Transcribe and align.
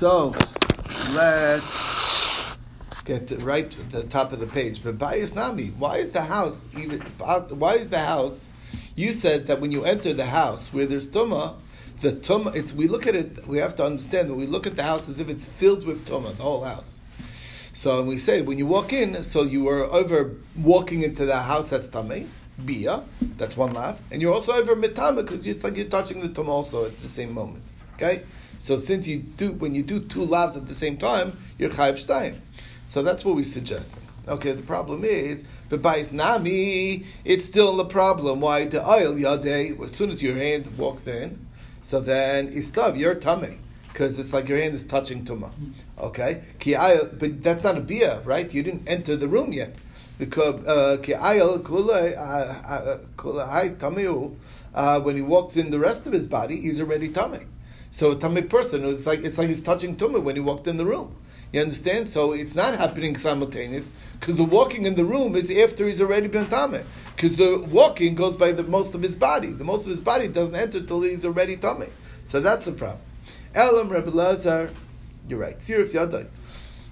So 0.00 0.34
let's 1.10 2.56
get 3.04 3.30
right 3.42 3.70
to 3.70 3.82
the 3.90 4.04
top 4.04 4.32
of 4.32 4.40
the 4.40 4.46
page. 4.46 4.82
But 4.82 4.96
Bayis 4.96 5.34
Nami, 5.34 5.74
why 5.76 5.98
is 5.98 6.12
the 6.12 6.22
house 6.22 6.66
even? 6.74 7.02
Why 7.18 7.74
is 7.74 7.90
the 7.90 7.98
house? 7.98 8.46
You 8.96 9.12
said 9.12 9.46
that 9.48 9.60
when 9.60 9.72
you 9.72 9.84
enter 9.84 10.14
the 10.14 10.24
house 10.24 10.72
where 10.72 10.86
there's 10.86 11.10
tuma, 11.10 11.56
the 12.00 12.12
tuma. 12.12 12.56
It's 12.56 12.72
we 12.72 12.88
look 12.88 13.06
at 13.06 13.14
it. 13.14 13.46
We 13.46 13.58
have 13.58 13.76
to 13.76 13.84
understand 13.84 14.30
that 14.30 14.36
we 14.36 14.46
look 14.46 14.66
at 14.66 14.74
the 14.74 14.84
house 14.84 15.10
as 15.10 15.20
if 15.20 15.28
it's 15.28 15.44
filled 15.44 15.84
with 15.84 16.06
tuma, 16.08 16.34
the 16.34 16.44
whole 16.44 16.64
house. 16.64 16.98
So 17.74 18.02
we 18.02 18.16
say 18.16 18.40
when 18.40 18.56
you 18.56 18.64
walk 18.64 18.94
in, 18.94 19.22
so 19.22 19.42
you 19.42 19.68
are 19.68 19.84
over 19.84 20.34
walking 20.56 21.02
into 21.02 21.26
the 21.26 21.42
house 21.42 21.68
that's 21.68 21.88
tamei, 21.88 22.26
bia, 22.64 23.02
that's 23.36 23.54
one 23.54 23.74
lap, 23.74 23.98
and 24.10 24.22
you're 24.22 24.32
also 24.32 24.54
over 24.54 24.74
mitama 24.74 25.16
because 25.16 25.46
it's 25.46 25.62
like 25.62 25.76
you're 25.76 25.84
touching 25.88 26.22
the 26.22 26.30
tuma 26.30 26.48
also 26.48 26.86
at 26.86 26.98
the 27.02 27.08
same 27.10 27.34
moment. 27.34 27.62
Okay, 27.96 28.22
so 28.60 28.76
since 28.76 29.06
you 29.06 29.16
do 29.20 29.52
when 29.52 29.74
you 29.74 29.82
do 29.82 30.00
two 30.00 30.20
lavs 30.20 30.54
at 30.54 30.68
the 30.68 30.74
same 30.74 30.98
time, 30.98 31.38
you're 31.56 31.70
chayiv 31.70 32.04
shtayim. 32.04 32.40
So 32.86 33.02
that's 33.02 33.24
what 33.24 33.34
we 33.34 33.42
suggesting. 33.42 34.02
Okay, 34.28 34.52
the 34.52 34.62
problem 34.62 35.02
is, 35.02 35.44
but 35.70 35.80
by 35.80 36.04
nami, 36.12 37.06
it's 37.24 37.46
still 37.46 37.80
a 37.80 37.86
problem. 37.86 38.42
Why 38.42 38.66
the 38.66 38.86
oil 38.86 39.14
yadeh? 39.14 39.82
As 39.82 39.92
soon 39.92 40.10
as 40.10 40.22
your 40.22 40.34
hand 40.34 40.76
walks 40.76 41.06
in, 41.06 41.46
so 41.80 42.00
then 42.00 42.52
istav 42.52 42.98
you're 42.98 43.14
tummy 43.14 43.56
because 43.88 44.18
it's 44.18 44.34
like 44.34 44.46
your 44.46 44.58
hand 44.58 44.74
is 44.74 44.84
touching 44.84 45.24
tuma. 45.24 45.50
Okay, 45.98 46.42
but 47.18 47.42
that's 47.42 47.64
not 47.64 47.78
a 47.78 47.80
bia, 47.80 48.20
right? 48.26 48.52
You 48.52 48.62
didn't 48.62 48.86
enter 48.86 49.16
the 49.16 49.26
room 49.26 49.54
yet. 49.54 49.74
Because 50.18 50.66
uh, 50.66 50.98
uh, 51.00 51.38
uh, 54.74 55.00
when 55.00 55.16
he 55.16 55.22
walks 55.22 55.56
in 55.56 55.70
the 55.70 55.78
rest 55.78 56.06
of 56.06 56.12
his 56.12 56.26
body, 56.26 56.60
he's 56.60 56.78
already 56.78 57.08
tummy. 57.08 57.46
So 57.90 58.12
a 58.12 58.16
tummy 58.16 58.42
person, 58.42 58.84
it's 58.84 59.06
like 59.06 59.24
it's 59.24 59.38
like 59.38 59.48
he's 59.48 59.62
touching 59.62 59.96
tummy 59.96 60.20
when 60.20 60.36
he 60.36 60.40
walked 60.40 60.66
in 60.66 60.76
the 60.76 60.86
room. 60.86 61.16
You 61.52 61.60
understand? 61.60 62.08
So 62.08 62.32
it's 62.32 62.54
not 62.54 62.76
happening 62.76 63.16
simultaneous 63.16 63.92
because 64.18 64.36
the 64.36 64.44
walking 64.44 64.86
in 64.86 64.94
the 64.94 65.04
room 65.04 65.34
is 65.34 65.50
after 65.50 65.86
he's 65.88 66.00
already 66.00 66.28
been 66.28 66.46
tameh. 66.46 66.84
Because 67.16 67.36
the 67.36 67.58
walking 67.58 68.14
goes 68.14 68.36
by 68.36 68.52
the 68.52 68.62
most 68.62 68.94
of 68.94 69.02
his 69.02 69.16
body. 69.16 69.48
The 69.48 69.64
most 69.64 69.86
of 69.86 69.90
his 69.90 70.02
body 70.02 70.28
doesn't 70.28 70.54
enter 70.54 70.80
till 70.80 71.02
he's 71.02 71.24
already 71.24 71.56
tameh. 71.56 71.90
So 72.26 72.40
that's 72.40 72.64
the 72.64 72.72
problem. 72.72 73.00
Elam 73.52 73.88
Rebbe 73.88 74.10
Lazar, 74.10 74.70
you're 75.28 75.40
right. 75.40 75.58
Sirif 75.58 75.90
Yadai. 75.90 76.28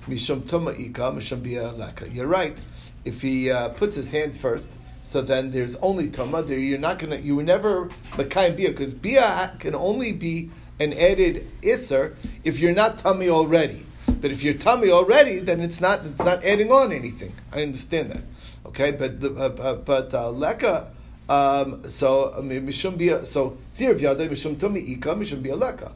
Mishum 0.08 0.40
Tuma 0.40 0.77
Ika, 0.78 1.12
Mishum 1.12 1.42
Bia 1.42 1.72
Laka. 1.74 2.12
You're 2.12 2.27
right. 2.27 2.58
If 3.05 3.22
he 3.22 3.50
uh, 3.50 3.68
puts 3.68 3.94
his 3.94 4.10
hand 4.10 4.36
first, 4.36 4.70
so 5.05 5.22
then 5.22 5.52
there's 5.52 5.77
only 5.77 6.08
Tuma. 6.08 6.44
There, 6.46 6.58
you're 6.58 6.78
not 6.78 6.98
gonna, 6.98 7.16
you 7.16 7.40
never 7.42 7.90
Makayim 8.12 8.56
Bia, 8.56 8.70
because 8.70 8.94
Bia 8.94 9.55
can 9.60 9.77
only 9.77 10.12
be 10.12 10.50
an 10.80 10.92
added 10.92 11.46
Isser 11.62 12.16
if 12.44 12.60
you're 12.60 12.74
not 12.74 12.98
Tummy 12.98 13.28
already. 13.28 13.84
But 14.20 14.30
if 14.30 14.42
you're 14.42 14.54
tummy 14.54 14.90
already, 14.90 15.38
then 15.38 15.60
it's 15.60 15.80
not 15.80 16.04
it's 16.04 16.18
not 16.18 16.42
adding 16.44 16.72
on 16.72 16.92
anything. 16.92 17.34
I 17.52 17.62
understand 17.62 18.10
that. 18.10 18.22
Okay, 18.66 18.90
but 18.90 19.20
the, 19.20 19.30
uh, 19.34 19.62
uh, 19.62 19.74
but 19.74 20.12
uh, 20.12 20.30
leka. 20.30 20.90
Um, 21.28 21.86
so 21.88 22.32
mishum 22.40 22.96
bia 22.96 23.24
so 23.24 23.58
tzir 23.74 23.90
of 23.90 24.00
yada 24.00 24.28
mishum 24.28 24.56
tumi 24.56 24.88
ika 24.96 25.14
mishum 25.14 25.42
bia 25.42 25.54
leka. 25.54 25.92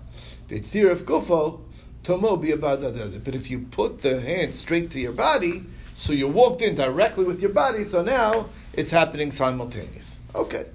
But 0.49 0.59
tzir 0.59 0.91
of 0.91 1.05
gufo 1.05 1.63
tomo 2.03 2.37
bia 2.37 2.57
But 2.57 3.35
if 3.35 3.51
you 3.51 3.61
put 3.61 4.03
the 4.03 4.21
hand 4.21 4.55
straight 4.55 4.91
to 4.93 5.01
your 5.01 5.13
body, 5.13 5.65
so 5.95 6.13
you 6.13 6.29
walked 6.29 6.63
in 6.63 6.75
directly 6.75 7.25
with 7.25 7.41
your 7.41 7.51
body, 7.51 7.85
so 7.85 8.03
now 8.03 8.51
it's 8.73 8.91
happening 8.91 9.31
simultaneous. 9.31 10.19
Okay. 10.35 10.67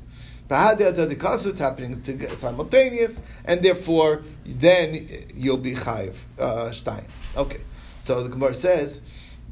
It's 0.49 1.59
happening 1.59 2.01
simultaneous, 2.35 3.21
and 3.45 3.61
therefore 3.61 4.23
then 4.45 5.07
you'll 5.33 5.57
be 5.57 5.75
chayiv 5.75 6.15
uh, 6.39 6.71
stein. 6.71 7.05
Okay, 7.35 7.59
so 7.99 8.23
the 8.23 8.29
Gemara 8.29 8.53
says 8.53 9.01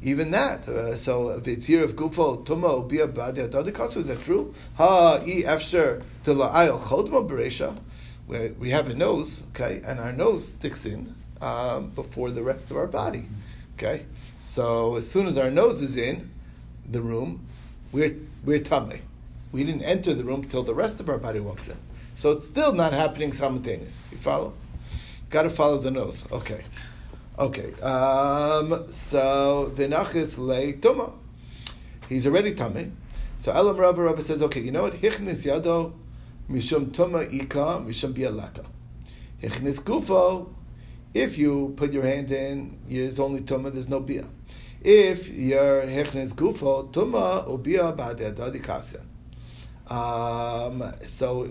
even 0.02 0.30
that. 0.30 0.66
Uh, 0.68 0.96
so 0.96 1.38
v'tzir 1.40 1.82
of 1.82 1.96
gufo 1.96 2.44
tumo 2.44 2.88
bia 2.88 3.08
b'adei 3.08 3.48
adadikasu. 3.48 3.98
Is 3.98 4.06
that 4.06 4.22
true? 4.22 4.54
Ha 4.76 5.20
e 5.26 5.42
efsher 5.42 6.02
to 6.24 6.34
la'ayel 6.34 6.80
chodma 6.80 7.28
beresha. 7.28 7.76
Where 8.26 8.52
we 8.58 8.70
have 8.70 8.88
a 8.88 8.94
nose, 8.94 9.42
okay, 9.50 9.80
and 9.86 10.00
our 10.00 10.12
nose 10.12 10.48
sticks 10.48 10.84
in 10.84 11.14
um, 11.40 11.90
before 11.90 12.30
the 12.32 12.42
rest 12.42 12.70
of 12.70 12.76
our 12.76 12.88
body. 12.88 13.26
Okay, 13.74 14.06
so 14.40 14.96
as 14.96 15.08
soon 15.08 15.26
as 15.26 15.38
our 15.38 15.50
nose 15.50 15.80
is 15.80 15.96
in 15.96 16.30
the 16.90 17.00
room, 17.00 17.46
we're 17.92 18.16
we're 18.44 18.60
tummy. 18.60 19.02
We 19.52 19.64
didn't 19.64 19.82
enter 19.82 20.12
the 20.14 20.24
room 20.24 20.44
till 20.44 20.62
the 20.62 20.74
rest 20.74 21.00
of 21.00 21.08
our 21.08 21.18
body 21.18 21.40
walks 21.40 21.68
in. 21.68 21.76
So 22.16 22.32
it's 22.32 22.46
still 22.46 22.72
not 22.72 22.92
happening 22.92 23.32
simultaneously. 23.32 24.02
You 24.10 24.18
follow? 24.18 24.54
Got 25.30 25.42
to 25.42 25.50
follow 25.50 25.78
the 25.78 25.90
nose. 25.90 26.24
Okay. 26.32 26.64
Okay. 27.38 27.72
Um, 27.80 28.90
so 28.90 29.72
v'nachis 29.74 30.38
le 30.38 30.72
tuma. 30.74 31.12
He's 32.08 32.26
already 32.26 32.54
tummy. 32.54 32.92
So 33.38 33.52
Elam 33.52 33.76
Rava 33.76 34.02
Rava 34.02 34.22
says, 34.22 34.42
okay, 34.42 34.60
you 34.60 34.72
know 34.72 34.82
what? 34.82 34.94
Hichnis 34.94 35.44
yado 35.46 35.92
mishum 36.50 36.86
tuma 36.86 37.32
ika 37.32 37.82
mishum 37.84 38.14
bialaka. 38.14 38.64
Hichnis 39.42 39.80
gufo. 39.80 40.48
If 41.12 41.38
you 41.38 41.74
put 41.76 41.92
your 41.92 42.04
hand 42.04 42.30
in, 42.30 42.78
there's 42.88 43.18
only 43.18 43.40
tuma. 43.40 43.72
There's 43.72 43.88
no 43.88 44.00
bia. 44.00 44.24
If 44.80 45.28
your 45.28 45.82
hichnis 45.82 46.34
gufo 46.34 46.90
tuma 46.92 47.46
ubia 47.46 47.94
ba'adeh 47.94 48.62
kasya. 48.62 49.00
Um, 49.88 50.92
so 51.04 51.44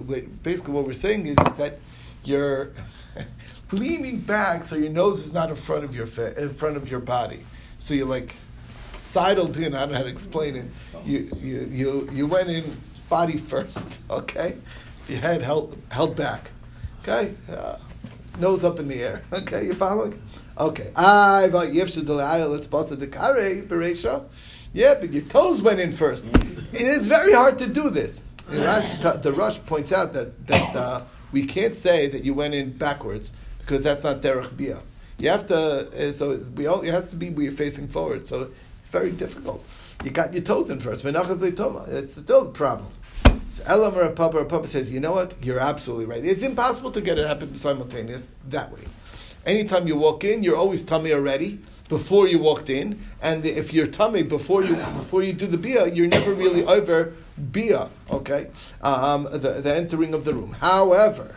basically, 0.44 0.74
what 0.74 0.86
we're 0.86 0.94
saying 0.94 1.26
is, 1.28 1.38
is 1.48 1.56
that 1.56 1.80
you're 2.24 2.72
leaning 3.72 4.20
back 4.20 4.64
so 4.64 4.76
your 4.76 4.90
nose 4.90 5.20
is 5.26 5.34
not 5.34 5.50
in 5.50 5.56
front 5.56 5.84
of 5.84 5.96
your 5.96 6.06
fa- 6.06 6.40
in 6.42 6.50
front 6.50 6.78
of 6.78 6.90
your 6.90 7.00
body. 7.00 7.46
So 7.80 7.94
you're 7.94 8.08
like 8.08 8.36
sidled 8.98 9.58
in. 9.58 9.74
I 9.76 9.80
don't 9.82 9.92
know 9.92 9.98
how 9.98 10.04
to 10.04 10.10
explain 10.10 10.56
it. 10.56 10.66
You 11.06 11.30
you 11.40 11.68
you, 11.72 12.10
you 12.12 12.28
went 12.28 12.50
in 12.50 12.82
body 13.10 13.38
first. 13.38 14.00
Okay, 14.10 14.58
your 15.08 15.20
head 15.20 15.42
held 15.42 15.78
held 15.90 16.16
back. 16.16 16.52
Okay, 17.02 17.34
uh, 17.50 17.78
nose 18.40 18.64
up 18.64 18.80
in 18.80 18.88
the 18.88 19.02
air. 19.04 19.24
Okay, 19.34 19.66
you 19.68 19.74
following? 19.74 20.22
Okay. 20.58 20.92
I 20.96 21.44
about 21.44 21.74
let's 21.74 22.68
pass 22.68 22.90
the 22.90 23.08
kare 23.08 23.62
beresha. 23.64 24.24
Yeah, 24.76 24.96
but 24.96 25.14
your 25.14 25.24
toes 25.24 25.62
went 25.62 25.80
in 25.80 25.94
first. 25.94 26.26
It 26.74 26.82
is 26.82 27.08
very 27.08 27.32
hard 27.32 27.58
to 27.60 27.68
do 27.68 27.90
this. 27.90 28.22
The 28.50 29.34
Rosh 29.34 29.58
points 29.66 29.94
out 29.94 30.12
that 30.12 30.46
that 30.48 30.76
uh, 30.76 31.04
we 31.32 31.46
can't 31.46 31.74
say 31.74 32.08
that 32.08 32.26
you 32.26 32.34
went 32.34 32.56
in 32.56 32.74
backwards 32.74 33.32
because 33.60 33.84
that's 33.84 34.04
not 34.04 34.22
derech 34.22 34.58
bia. 34.58 34.82
You 35.18 35.30
have 35.30 35.48
to, 35.48 36.10
uh, 36.10 36.12
so 36.12 36.40
we 36.58 36.68
all, 36.68 36.84
you 36.84 36.92
have 36.92 37.10
to 37.10 37.16
be 37.16 37.28
you're 37.28 37.54
facing 37.54 37.88
forward. 37.88 38.28
So 38.28 38.52
it's 38.80 38.90
very 38.90 39.12
difficult. 39.12 39.66
You 40.04 40.12
got 40.12 40.34
your 40.34 40.44
toes 40.44 40.70
in 40.70 40.82
first. 40.82 41.06
It's 41.06 42.12
still 42.12 42.44
the 42.44 42.52
problem. 42.52 42.90
So 43.52 43.64
Elam 43.68 43.98
or 43.98 44.10
Papa 44.10 44.40
or 44.40 44.44
Papa 44.44 44.68
says, 44.68 44.92
you 44.92 45.00
know 45.00 45.14
what? 45.14 45.36
You're 45.42 45.62
absolutely 45.62 46.06
right. 46.06 46.24
It's 46.26 46.44
impossible 46.44 46.92
to 46.92 47.00
get 47.00 47.18
it 47.18 47.26
happen 47.26 47.56
simultaneous 47.56 48.28
that 48.50 48.74
way. 48.74 48.82
Anytime 49.46 49.88
you 49.88 49.96
walk 49.96 50.26
in, 50.26 50.44
you're 50.44 50.58
always 50.58 50.84
tummy 50.84 51.14
already 51.14 51.62
before 51.88 52.28
you 52.28 52.40
walked 52.40 52.70
in, 52.70 53.00
and 53.22 53.46
if 53.46 53.74
you're 53.74 53.88
tummy 53.88 54.24
before 54.24 54.64
you 54.64 54.76
before 54.76 55.22
you 55.24 55.34
do 55.34 55.46
the 55.46 55.58
bia, 55.58 55.88
you're 55.88 56.08
never 56.08 56.34
really 56.34 56.66
over 56.66 57.14
bia. 57.52 57.90
Okay, 58.12 58.48
um, 58.82 59.24
the, 59.26 59.62
the 59.62 59.76
entering 59.76 60.14
of 60.14 60.26
the 60.26 60.34
room. 60.34 60.54
However, 60.54 61.36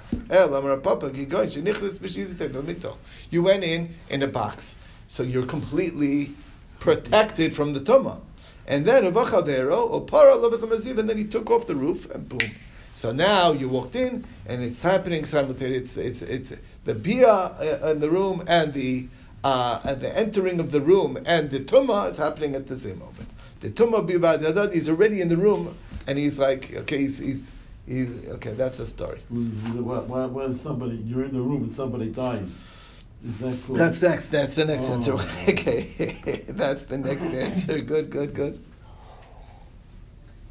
you 3.31 3.43
went 3.43 3.65
in 3.65 3.95
in 4.09 4.23
a 4.23 4.27
box, 4.27 4.77
so 5.07 5.23
you're 5.23 5.47
completely 5.47 6.33
protected 6.79 7.55
from 7.55 7.73
the 7.73 7.81
tuma. 7.81 8.21
And 8.67 8.85
then 8.85 9.07
and 9.07 9.15
then 11.09 11.17
he 11.17 11.25
took 11.25 11.51
off 11.51 11.67
the 11.67 11.75
roof 11.75 12.11
and 12.11 12.29
boom. 12.29 12.51
So 12.95 13.13
now 13.13 13.53
you 13.53 13.69
walked 13.69 13.95
in 13.95 14.25
and 14.47 14.63
it's 14.63 14.83
happening 14.83 15.25
simultaneously. 15.25 16.05
It's 16.05 16.21
it's 16.21 16.51
it's 16.51 16.63
the 16.85 16.95
bia 16.95 17.29
uh, 17.29 17.93
in 17.93 18.01
the 18.01 18.11
room 18.11 18.43
and 18.47 18.75
the 18.75 19.09
uh, 19.45 19.95
the 19.95 20.17
entering 20.17 20.61
of 20.61 20.71
the 20.73 20.81
room 20.81 21.19
and 21.25 21.51
the 21.51 21.61
tumah 21.61 22.11
is 22.11 22.17
happening 22.17 22.55
at 22.55 22.67
the 22.67 22.77
same 22.77 22.99
moment. 22.99 23.29
The 23.61 23.71
tumah 23.71 24.09
bibad 24.09 24.73
he's 24.73 24.89
already 24.89 25.21
in 25.21 25.29
the 25.29 25.37
room 25.37 25.77
and 26.07 26.19
he's 26.19 26.39
like, 26.39 26.73
okay, 26.75 26.99
he's, 26.99 27.19
he's, 27.19 27.51
he's 27.87 28.11
okay. 28.29 28.55
That's 28.55 28.79
a 28.79 28.87
story. 28.87 29.21
When, 29.29 30.33
when 30.33 30.55
somebody 30.55 30.97
you're 30.97 31.25
in 31.25 31.33
the 31.33 31.41
room 31.41 31.65
and 31.65 31.73
somebody 31.73 32.11
dies. 32.11 32.49
Is 33.27 33.39
that 33.41 33.59
cool? 33.67 33.77
That's 33.77 34.01
next. 34.01 34.27
That's 34.27 34.55
the 34.55 34.65
next 34.65 34.85
oh. 34.85 34.93
answer. 34.93 35.13
okay, 35.49 36.45
that's 36.49 36.85
the 36.85 36.99
next 36.99 37.25
answer. 37.25 37.81
Good, 37.81 38.11
good, 38.11 38.35
good. 38.35 38.65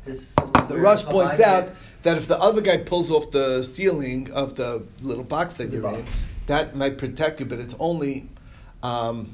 The 0.05 0.77
Rosh 0.77 1.03
points 1.03 1.39
out 1.39 1.69
that 2.03 2.17
if 2.17 2.27
the 2.27 2.39
other 2.39 2.61
guy 2.61 2.77
pulls 2.77 3.11
off 3.11 3.31
the 3.31 3.63
ceiling 3.63 4.31
of 4.31 4.55
the 4.55 4.83
little 5.01 5.23
box 5.23 5.55
that 5.55 5.71
you're 5.71 5.87
in, 5.89 6.05
that 6.45 6.75
might 6.75 6.97
protect 6.97 7.39
you, 7.39 7.45
but 7.45 7.59
it's 7.59 7.75
only 7.79 8.29
um, 8.83 9.33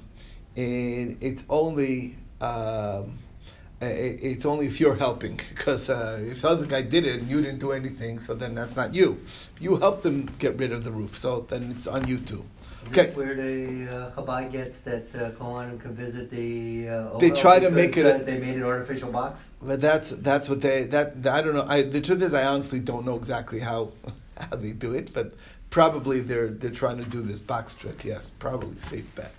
and 0.55 1.17
it's 1.21 1.43
only 1.49 2.15
um, 2.41 3.19
it's 3.81 4.45
only 4.45 4.65
if 4.67 4.79
you're 4.79 4.95
helping 4.95 5.39
because 5.49 5.89
uh, 5.89 6.19
if 6.21 6.41
the 6.41 6.47
other 6.49 6.65
guy 6.65 6.81
did 6.81 7.05
it 7.05 7.21
and 7.21 7.29
you 7.29 7.41
didn't 7.41 7.59
do 7.59 7.71
anything, 7.71 8.19
so 8.19 8.33
then 8.33 8.55
that's 8.55 8.75
not 8.75 8.93
you. 8.93 9.19
You 9.59 9.75
helped 9.77 10.03
them 10.03 10.29
get 10.39 10.57
rid 10.57 10.71
of 10.71 10.83
the 10.83 10.91
roof, 10.91 11.17
so 11.17 11.41
then 11.41 11.69
it's 11.71 11.87
on 11.87 12.07
you 12.07 12.17
too. 12.19 12.45
Okay. 12.89 13.11
Where 13.11 13.33
the 13.35 13.87
uh, 13.89 14.11
Chabad 14.11 14.51
gets 14.51 14.81
that 14.81 15.03
uh, 15.15 15.31
Kohanim 15.31 15.79
can 15.79 15.95
visit 15.95 16.29
the. 16.29 16.89
Uh, 16.89 17.17
They 17.17 17.29
try 17.31 17.59
to 17.59 17.69
make 17.71 17.95
it 17.97 18.05
uh, 18.05 18.15
a- 18.15 18.23
they 18.23 18.39
made 18.39 18.55
an 18.57 18.63
artificial 18.63 19.09
box. 19.11 19.49
But 19.61 19.79
that's 19.79 20.09
that's 20.11 20.49
what 20.49 20.59
they 20.61 20.83
that, 20.85 21.23
that- 21.23 21.33
I 21.33 21.41
don't 21.41 21.53
know. 21.55 21.65
I, 21.67 21.83
the 21.83 22.01
truth 22.01 22.21
is, 22.21 22.33
I 22.33 22.43
honestly 22.45 22.79
don't 22.81 23.05
know 23.05 23.15
exactly 23.15 23.59
how 23.59 23.91
how 24.37 24.57
they 24.57 24.73
do 24.73 24.93
it, 24.93 25.13
but 25.13 25.33
probably 25.73 26.19
they're 26.21 26.49
they're 26.49 26.69
trying 26.83 26.99
to 27.03 27.09
do 27.09 27.19
this 27.23 27.41
box 27.41 27.73
trick. 27.73 28.05
Yes, 28.05 28.31
probably 28.37 28.77
safe 28.77 29.09
bet. 29.15 29.31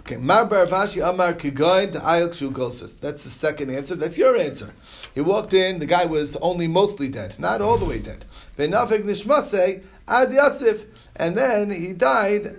Okay, 0.00 0.16
Mar 0.16 0.48
Baravashi 0.48 1.06
Amar 1.06 1.34
Kigoin 1.34 1.92
to 1.92 1.98
Ayel 1.98 2.30
Kshu 2.30 2.50
Gosis. 2.50 2.98
That's 2.98 3.22
the 3.24 3.28
second 3.28 3.70
answer. 3.70 3.94
That's 3.94 4.16
your 4.16 4.36
answer. 4.36 4.72
He 5.14 5.20
walked 5.20 5.52
in. 5.52 5.78
The 5.78 5.84
guy 5.84 6.06
was 6.06 6.34
only 6.36 6.66
mostly 6.66 7.08
dead, 7.08 7.38
not 7.38 7.60
all 7.60 7.76
the 7.76 7.84
way 7.84 7.98
dead. 7.98 8.24
Benafik 8.56 9.02
Nishmase 9.02 9.84
Ad 10.08 10.30
Yasif, 10.30 10.86
and 11.14 11.36
then 11.36 11.70
he 11.70 11.92
died 11.92 12.56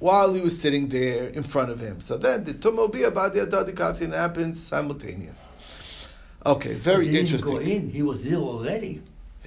while 0.00 0.34
he 0.34 0.40
was 0.40 0.60
sitting 0.60 0.88
there 0.88 1.28
in 1.28 1.44
front 1.44 1.70
of 1.70 1.78
him. 1.78 2.00
So 2.00 2.18
then 2.18 2.42
the 2.42 2.54
Tumobia 2.54 3.14
Badi 3.14 3.38
Adadikasi 3.38 4.12
happens 4.12 4.60
simultaneous. 4.60 5.46
Okay, 6.44 6.74
very 6.74 7.04
He 7.04 7.12
didn't 7.12 7.26
interesting. 7.26 7.52
Go 7.52 7.60
in. 7.60 7.90
He 7.90 8.02
was 8.02 8.24
there 8.24 8.38
already. 8.38 9.02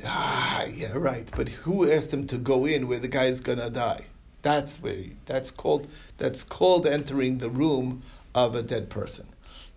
Ah, 0.06 0.64
yeah, 0.64 0.94
right. 0.94 1.30
But 1.36 1.50
who 1.50 1.90
asked 1.90 2.12
him 2.14 2.28
to 2.28 2.38
go 2.38 2.66
in 2.66 2.88
where 2.88 3.00
the 3.00 3.08
guy's 3.08 3.40
gonna 3.40 3.70
die? 3.70 4.06
That's 4.42 4.78
where 4.78 4.96
he, 4.96 5.14
that's 5.26 5.52
called 5.52 5.88
that's 6.18 6.44
called 6.44 6.86
entering 6.86 7.38
the 7.38 7.50
room 7.50 8.02
of 8.36 8.56
a 8.56 8.62
dead 8.62 8.90
person. 8.90 9.28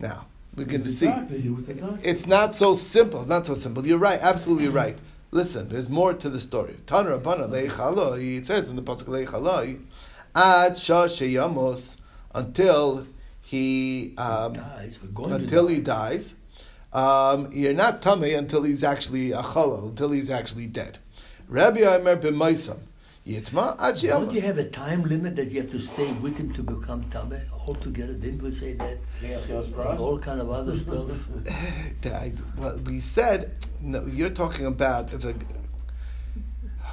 Now 0.00 0.26
we're 0.56 0.64
going 0.64 0.84
to 0.84 0.92
see. 0.92 1.06
doctor, 1.06 1.36
He 1.36 1.50
was 1.50 1.68
a 1.68 1.74
doctor. 1.74 2.00
It's 2.02 2.26
not 2.26 2.54
so 2.54 2.74
simple. 2.74 3.20
It's 3.20 3.28
not 3.28 3.46
so 3.46 3.54
simple. 3.54 3.86
You're 3.86 3.98
right. 3.98 4.18
Absolutely 4.20 4.68
right. 4.68 4.96
Listen, 5.30 5.68
there's 5.68 5.90
more 5.90 6.14
to 6.14 6.30
the 6.30 6.40
story. 6.40 6.76
Tanur 6.86 7.20
Rabbana 7.20 7.46
leichaloi. 7.46 8.38
It 8.38 8.46
says 8.46 8.68
in 8.68 8.76
the 8.76 8.82
pasuk 8.82 9.04
leichaloi, 9.04 9.82
ad 10.34 10.76
until 12.34 13.06
he 13.42 14.14
um, 14.16 14.54
Dies. 14.54 14.98
We're 15.02 15.08
going 15.08 15.28
to 15.28 15.34
until 15.36 15.68
he 15.68 15.78
dies. 15.78 16.36
Um, 16.96 17.50
you're 17.52 17.74
not 17.74 18.00
tummy 18.00 18.32
until 18.32 18.62
he's 18.62 18.82
actually 18.82 19.32
a 19.32 19.42
chalal, 19.42 19.90
until 19.90 20.12
he's 20.12 20.30
actually 20.30 20.66
dead. 20.66 20.98
Rabbi 21.46 21.82
Omer 21.82 22.16
b'maisam 22.16 22.78
yitma 23.26 23.76
ad 23.78 23.96
Don't 23.96 24.32
you 24.34 24.40
sheyamos. 24.40 24.42
have 24.42 24.56
a 24.56 24.64
time 24.64 25.02
limit 25.02 25.36
that 25.36 25.50
you 25.50 25.60
have 25.60 25.70
to 25.72 25.78
stay 25.78 26.10
with 26.14 26.38
him 26.38 26.54
to 26.54 26.62
become 26.62 27.04
Tameh 27.10 27.42
altogether? 27.66 28.14
Didn't 28.14 28.42
we 28.42 28.50
say 28.50 28.72
that? 28.74 28.96
And 29.22 29.98
all 30.00 30.18
kind 30.18 30.40
of 30.40 30.50
other 30.50 30.74
stuff. 30.84 31.10
I, 32.06 32.32
well, 32.56 32.78
we 32.86 33.00
said 33.00 33.52
no. 33.82 34.06
You're 34.06 34.30
talking 34.30 34.64
about 34.64 35.12
if 35.12 35.26
a 35.26 35.34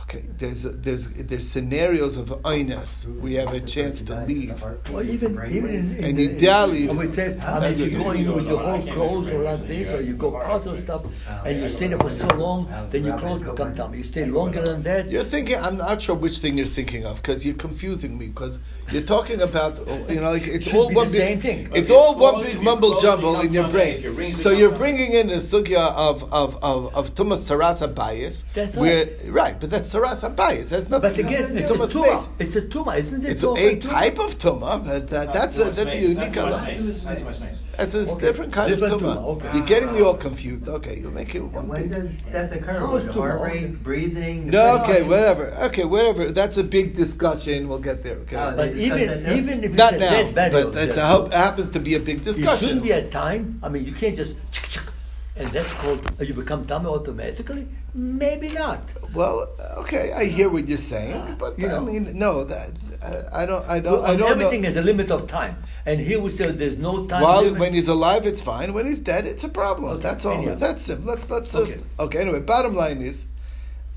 okay. 0.03 0.23
There's 0.37 0.63
there's 0.63 1.07
there's 1.13 1.47
scenarios 1.49 2.17
of 2.17 2.29
where 2.43 2.57
you 2.57 3.39
have 3.39 3.53
a 3.53 3.59
chance 3.61 4.01
to 4.03 4.25
leave. 4.25 4.63
Or 4.93 5.03
even 5.03 5.31
even 5.51 5.69
in, 5.69 5.97
in, 5.97 6.03
And 6.03 6.19
in, 6.19 6.35
ideally- 6.35 6.89
I 6.89 6.93
would 6.93 7.15
say, 7.15 7.25
I 7.25 7.29
mean, 7.29 7.61
That's 7.61 7.79
if 7.79 7.97
what 7.99 8.17
you 8.17 8.23
you 8.23 8.27
go 8.27 8.33
do. 8.33 8.35
with 8.39 8.47
your 8.47 8.59
whole 8.59 8.81
clothes 8.93 9.27
or 9.31 9.39
like 9.43 9.67
this, 9.67 9.91
or 9.93 10.01
you 10.01 10.15
go 10.15 10.41
out 10.41 10.65
or 10.67 10.77
stuff, 10.77 11.03
and 11.45 11.61
you 11.61 11.67
stay 11.69 11.87
there 11.87 11.99
for 11.99 12.09
so 12.09 12.27
long, 12.35 12.67
then 12.91 13.03
your 13.05 13.17
clothes 13.17 13.41
become 13.41 13.73
Tameh. 13.75 13.97
You 13.97 14.03
stay 14.03 14.25
longer 14.25 14.61
than 14.61 14.83
that. 14.83 15.09
You're 15.09 15.23
thinking. 15.23 15.57
I'm 15.57 15.77
not 15.77 16.01
sure 16.01 16.15
which 16.15 16.37
thing 16.39 16.57
you're 16.57 16.67
thinking 16.67 17.05
of 17.05 17.17
because 17.21 17.45
you're 17.45 17.55
confusing 17.55 18.17
me. 18.17 18.27
Because 18.27 18.59
you're 18.91 19.03
talking 19.03 19.41
about 19.41 19.79
oh, 19.87 20.05
you 20.09 20.19
know 20.19 20.31
like 20.31 20.47
it's 20.47 20.73
all 20.73 20.89
be 20.89 20.95
one 20.95 21.11
big. 21.11 21.41
thing. 21.41 21.69
It's 21.73 21.89
all 21.89 22.15
one 22.17 22.43
big 22.43 22.61
mumble 22.61 22.99
jumble 22.99 23.39
in 23.41 23.53
your 23.53 23.69
brain. 23.69 24.01
You 24.01 24.37
So 24.37 24.49
you 24.49 24.63
you're 24.63 24.77
bringing 24.77 25.11
in 25.13 25.27
the 25.27 25.35
sugya 25.51 25.91
of 25.95 26.31
of 26.33 26.61
of 26.63 26.95
of 26.95 27.15
Tumas 27.15 27.41
Sarasa 27.47 27.93
bias. 27.93 28.43
That's 28.53 28.75
where 28.77 29.07
right, 29.27 29.59
but 29.59 29.69
that's 29.69 29.92
Sarasa 29.93 30.35
bias. 30.35 30.69
That's 30.69 30.89
nothing. 30.89 31.11
But 31.11 31.19
again, 31.19 31.49
to 31.49 31.57
it's 31.61 31.71
a 31.71 31.75
Tumas 31.75 31.91
tumah. 31.91 32.27
It's 32.39 32.55
a 32.55 32.61
tumah, 32.61 32.97
isn't 32.97 33.25
it? 33.25 33.29
It's 33.31 33.43
also 33.43 33.61
a 33.61 33.75
tumah? 33.75 33.89
type 33.89 34.19
of 34.19 34.37
tumah, 34.37 34.85
but 34.85 35.07
that, 35.09 35.33
that's 35.33 35.57
a 35.59 35.65
that's 35.71 35.93
a 35.93 35.97
unique. 35.99 36.33
That's 36.33 37.41
That's 37.77 37.95
a 37.95 37.99
Okay. 38.11 38.21
different 38.27 38.53
kind 38.53 38.69
Different 38.69 38.93
of 38.93 39.01
tumah. 39.01 39.15
tumah, 39.17 39.25
okay. 39.37 39.49
You're 39.57 39.65
getting 39.65 39.91
me 39.93 40.01
all 40.01 40.13
confused. 40.15 40.67
Okay, 40.67 40.99
you 40.99 41.09
make 41.09 41.33
it 41.33 41.41
one 41.41 41.55
And 41.63 41.69
when 41.69 41.81
big. 41.83 41.91
does 41.91 42.11
death 42.31 42.51
occur? 42.51 42.79
Close 42.79 43.07
heart 43.07 43.39
all. 43.39 43.45
rate, 43.45 43.83
breathing. 43.83 44.47
No, 44.49 44.77
okay, 44.79 44.85
breathing? 45.01 45.09
whatever. 45.09 45.45
Okay, 45.67 45.85
whatever. 45.85 46.31
That's 46.31 46.57
a 46.57 46.63
big 46.63 46.95
discussion. 46.95 47.67
We'll 47.67 47.79
get 47.79 48.03
there. 48.03 48.17
Okay. 48.25 48.35
Oh, 48.35 48.53
But 48.55 48.75
They 48.75 48.85
even 48.85 49.09
even 49.39 49.63
if 49.63 49.71
it's 49.71 49.75
Not 49.77 49.93
a 49.95 49.97
now, 49.99 50.09
dead 50.11 50.35
but 50.35 50.73
that's 50.73 50.95
there- 50.95 51.03
a, 51.03 51.07
hope- 51.07 51.33
happens 51.33 51.69
to 51.69 51.79
be 51.79 51.95
a 51.95 51.99
big 51.99 52.17
It 52.17 52.25
discussion. 52.25 52.67
shouldn't 52.67 52.83
be 52.83 52.91
a 52.91 53.07
time. 53.07 53.59
I 53.63 53.69
mean, 53.69 53.85
you 53.85 53.91
can't 53.93 54.15
just 54.15 54.35
and 55.35 55.47
that's 55.49 55.71
called 55.73 55.99
uh, 56.19 56.23
you 56.23 56.33
become 56.33 56.65
tummy 56.65 56.87
automatically. 56.87 57.67
Maybe 57.95 58.49
not. 58.49 58.81
Well, 59.13 59.49
okay, 59.77 60.11
I 60.13 60.25
hear 60.25 60.49
what 60.49 60.67
you're 60.67 60.77
saying, 60.77 61.35
but 61.37 61.59
You 61.59 61.67
I 61.67 61.71
know. 61.73 61.81
mean, 61.81 62.17
no, 62.17 62.43
that 62.43 62.71
I, 63.31 63.43
I 63.43 63.45
don't, 63.45 63.63
I 63.69 63.79
don't, 63.79 64.01
Well, 64.01 64.05
I 64.11 64.15
don't 64.15 64.31
everything 64.31 64.61
know. 64.61 64.69
has 64.69 64.77
a 64.77 64.81
limit 64.81 65.11
of 65.11 65.27
time, 65.27 65.57
and 65.85 65.99
here 65.99 66.19
we 66.19 66.31
say 66.31 66.49
there's 66.51 66.77
no 66.77 67.05
time 67.05 67.21
While 67.21 67.43
limit. 67.43 67.59
when 67.59 67.73
he's 67.73 67.87
alive, 67.87 68.25
it's 68.25 68.41
fine. 68.41 68.73
When 68.73 68.85
he's 68.87 68.99
dead, 68.99 69.25
it's 69.27 69.43
a 69.43 69.49
problem. 69.49 69.91
Okay, 69.93 70.01
That's 70.03 70.25
all. 70.25 70.37
anyhow. 70.39 70.55
That's 70.55 70.81
simple. 70.81 71.07
Let's 71.13 71.29
let's 71.29 71.51
just 71.51 71.73
Okay. 71.73 71.83
okay. 71.99 72.19
Anyway, 72.19 72.39
bottom 72.41 72.73
line 72.75 73.01
is, 73.01 73.25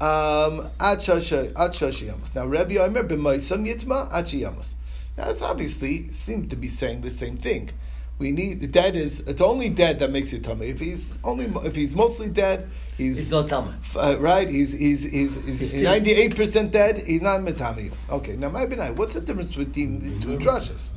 um, 0.00 0.68
ad 0.78 0.98
shashi 0.98 1.52
ad 1.56 1.70
shashi. 1.72 2.12
Now, 2.34 2.46
Rabbi 2.46 2.76
Omer 2.76 3.04
b'maisam 3.04 3.66
yitma 3.66 4.12
ad 4.12 4.26
yamas. 4.26 4.74
Now, 5.16 5.24
that's 5.26 5.40
obviously 5.40 6.12
seems 6.12 6.50
to 6.50 6.56
be 6.56 6.68
saying 6.68 7.00
the 7.00 7.10
same 7.10 7.38
thing. 7.38 7.70
We 8.18 8.32
need 8.32 8.60
the 8.60 8.66
dead 8.66 8.96
is 8.96 9.20
it's 9.20 9.42
only 9.42 9.68
dead 9.68 10.00
that 10.00 10.10
makes 10.10 10.32
you 10.32 10.38
tummy. 10.38 10.68
If 10.68 10.80
he's 10.80 11.18
only 11.22 11.44
if 11.66 11.74
he's 11.76 11.94
mostly 11.94 12.30
dead, 12.30 12.68
he's 12.96 13.20
it's 13.20 13.30
not 13.30 13.48
tummy. 13.50 13.74
uh, 13.94 14.16
right? 14.18 14.48
He's 14.48 14.72
he's 14.72 15.02
he's, 15.02 15.34
he's, 15.44 15.60
He's 15.60 15.82
ninety 15.82 16.12
eight 16.12 16.34
percent 16.34 16.72
dead. 16.72 16.96
He's 16.98 17.20
not 17.20 17.40
metami. 17.40 17.92
Okay, 18.08 18.36
now 18.36 18.48
my 18.48 18.64
benai. 18.64 18.96
What's 18.96 19.12
the 19.12 19.20
difference 19.20 19.54
between 19.54 20.00
the 20.00 20.24
two 20.24 20.38
drushes? 20.38 20.90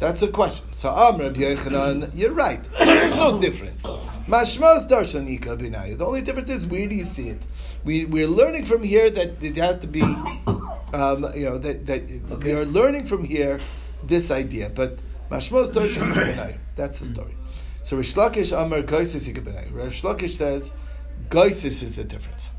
That's 0.00 0.18
the 0.20 0.28
question. 0.28 0.66
So 0.72 0.88
Amr 0.88 1.30
Rabbi 1.30 2.08
you're 2.14 2.32
right. 2.32 2.60
There's 2.78 3.14
no 3.14 3.40
difference. 3.40 3.84
Mashmas 4.26 4.88
darshanika 4.88 5.56
benai. 5.56 5.96
The 5.96 6.04
only 6.04 6.22
difference 6.22 6.50
is 6.50 6.66
where 6.66 6.88
do 6.88 6.96
you 6.96 7.04
see 7.04 7.28
it? 7.28 7.42
We 7.84 8.06
we're 8.06 8.26
learning 8.26 8.64
from 8.64 8.82
here 8.82 9.08
that 9.08 9.40
it 9.40 9.56
has 9.56 9.78
to 9.82 9.86
be, 9.86 10.02
um, 10.92 11.26
you 11.36 11.44
know, 11.44 11.58
that 11.58 11.86
that 11.86 12.02
we 12.42 12.50
are 12.52 12.64
learning 12.64 13.04
from 13.06 13.24
here 13.24 13.60
this 14.02 14.32
idea, 14.32 14.68
but. 14.68 14.98
That's 15.30 16.98
the 16.98 17.06
story. 17.06 17.36
So 17.82 17.96
Rish 17.96 18.14
Lakish 18.14 18.56
Amr 18.56 18.82
Gaisis 18.82 19.32
benai. 19.32 19.72
Rish 19.72 20.02
Lakish 20.02 20.36
says, 20.36 20.70
Gaisis 21.28 21.82
is 21.82 21.94
the 21.94 22.04
difference. 22.04 22.50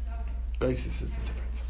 Gaisis 0.59 1.01
is 1.01 1.13
the 1.13 1.21
difference. 1.21 1.63